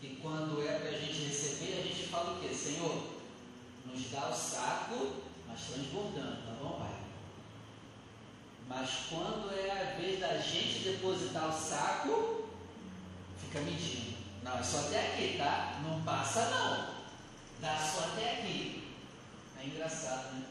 Que 0.00 0.20
quando 0.22 0.64
é 0.64 0.78
para 0.78 0.90
a 0.90 1.00
gente 1.00 1.24
receber, 1.24 1.80
a 1.80 1.82
gente 1.82 2.06
fala 2.06 2.34
o 2.34 2.40
quê? 2.40 2.54
Senhor, 2.54 3.08
nos 3.84 4.08
dá 4.12 4.28
o 4.28 4.32
saco, 4.32 5.16
mas 5.48 5.62
transbordando, 5.62 6.46
tá 6.46 6.52
bom, 6.62 6.78
Pai? 6.78 6.94
Mas 8.68 8.90
quando 9.10 9.52
é 9.52 9.70
a 9.72 9.98
vez 9.98 10.20
da 10.20 10.38
gente 10.38 10.84
depositar 10.84 11.48
o 11.48 11.52
saco, 11.52 12.48
fica 13.36 13.60
medindo. 13.62 14.16
Não, 14.44 14.60
é 14.60 14.62
só 14.62 14.78
até 14.86 15.00
aqui, 15.08 15.36
tá? 15.36 15.80
Não 15.82 16.04
passa 16.04 16.48
não. 16.48 16.94
Dá 17.60 17.76
só 17.78 18.04
até 18.12 18.34
aqui. 18.34 18.94
É 19.60 19.64
engraçado, 19.64 20.34
né? 20.34 20.46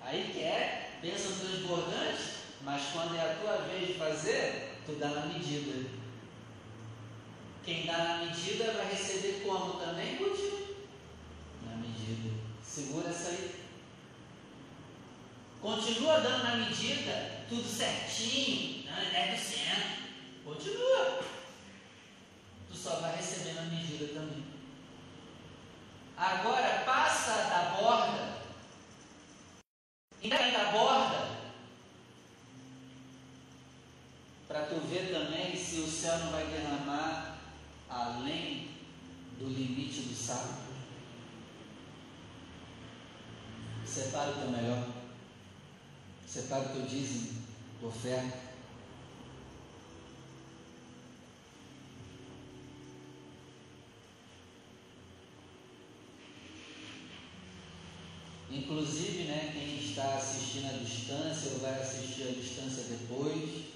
Aí 0.00 0.32
quer, 0.34 0.98
bênção 1.00 1.30
transbordante, 1.38 2.22
mas 2.62 2.82
quando 2.92 3.14
é 3.14 3.20
a 3.20 3.36
tua 3.36 3.56
vez 3.68 3.86
de 3.86 3.94
fazer, 3.94 4.71
tu 4.86 4.92
dá 4.96 5.08
na 5.08 5.26
medida. 5.26 5.90
Quem 7.64 7.86
dá 7.86 7.98
na 7.98 8.16
medida 8.24 8.72
vai 8.72 8.90
receber 8.90 9.42
como 9.44 9.74
também, 9.74 10.16
contigo? 10.16 10.76
Na 11.64 11.76
medida. 11.76 12.30
Segura 12.64 13.10
essa 13.10 13.28
aí. 13.28 13.62
Continua 15.60 16.18
dando 16.20 16.42
na 16.42 16.56
medida, 16.56 17.44
tudo 17.48 17.68
certinho, 17.68 18.84
não 18.90 18.98
é 18.98 19.36
10%. 19.36 20.02
Continua. 20.44 21.22
Tu 22.68 22.76
só 22.76 22.96
vai 22.96 23.16
receber 23.16 23.52
na 23.52 23.62
medida 23.62 24.08
também. 24.08 24.44
Agora 26.16 26.82
passa 26.84 27.48
da 27.48 27.76
borda. 27.80 28.42
Entrega 30.20 30.50
da 30.50 30.72
borda. 30.72 31.28
Para 34.48 34.66
tu 34.66 34.80
ver 34.80 35.12
também 35.12 35.56
se 35.56 35.80
o 35.80 35.86
céu 36.12 36.18
não 36.18 36.32
vai 36.32 36.46
derramar 36.46 37.38
além 37.88 38.68
do 39.38 39.48
limite 39.48 40.02
do 40.02 40.14
sábado. 40.14 40.60
Separa 43.86 44.30
o 44.30 44.34
teu 44.34 44.50
melhor. 44.50 44.88
Separa 46.26 46.64
o 46.64 46.68
teu 46.68 46.82
dízimo, 46.82 47.42
tua 47.80 47.88
oferta. 47.88 48.52
Inclusive, 58.50 59.24
né, 59.24 59.50
quem 59.54 59.78
está 59.78 60.16
assistindo 60.16 60.66
à 60.66 60.76
distância 60.76 61.52
ou 61.52 61.60
vai 61.60 61.80
assistir 61.80 62.24
à 62.24 62.32
distância 62.32 62.84
depois, 62.84 63.71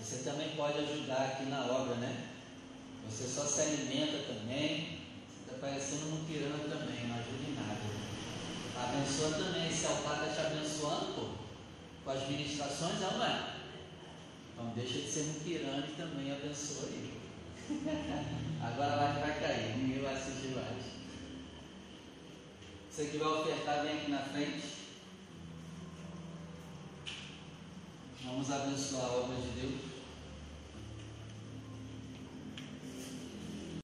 você 0.00 0.18
também 0.24 0.50
pode 0.56 0.78
ajudar 0.78 1.24
aqui 1.26 1.44
na 1.44 1.66
obra, 1.66 1.96
né? 1.96 2.28
Você 3.08 3.26
só 3.26 3.44
se 3.44 3.62
alimenta 3.62 4.18
também, 4.32 5.00
você 5.26 5.50
está 5.50 5.66
parecendo 5.66 6.14
um 6.14 6.24
pirâmide 6.24 6.68
também, 6.68 7.08
não 7.08 7.16
ajuda 7.16 7.48
em 7.48 7.54
nada. 7.54 7.98
Abençoa 8.76 9.30
também, 9.32 9.68
esse 9.68 9.86
altar 9.86 10.28
está 10.28 10.34
te 10.34 10.46
abençoando, 10.46 11.14
pô, 11.14 11.28
com 12.04 12.10
as 12.10 12.28
ministrações, 12.28 13.00
não 13.00 13.24
é? 13.24 13.54
Então 14.52 14.72
deixa 14.74 15.00
de 15.00 15.10
ser 15.10 15.22
um 15.22 15.40
pirâmide 15.40 15.94
também, 15.94 16.30
abençoa 16.32 16.88
aí. 16.88 17.18
Agora 18.62 18.94
lá 18.94 19.14
que 19.14 19.20
vai 19.20 19.40
cair, 19.40 19.76
ninguém 19.78 20.02
vai 20.02 20.14
assistir 20.14 20.54
mais. 20.54 20.84
Você 22.90 23.06
que 23.06 23.18
vai 23.18 23.28
ofertar, 23.28 23.82
vem 23.82 23.98
aqui 23.98 24.10
na 24.10 24.18
frente. 24.18 24.78
Vamos 28.24 28.50
abençoar 28.50 29.04
a 29.04 29.12
obra 29.12 29.36
de 29.36 29.60
Deus. 29.60 29.87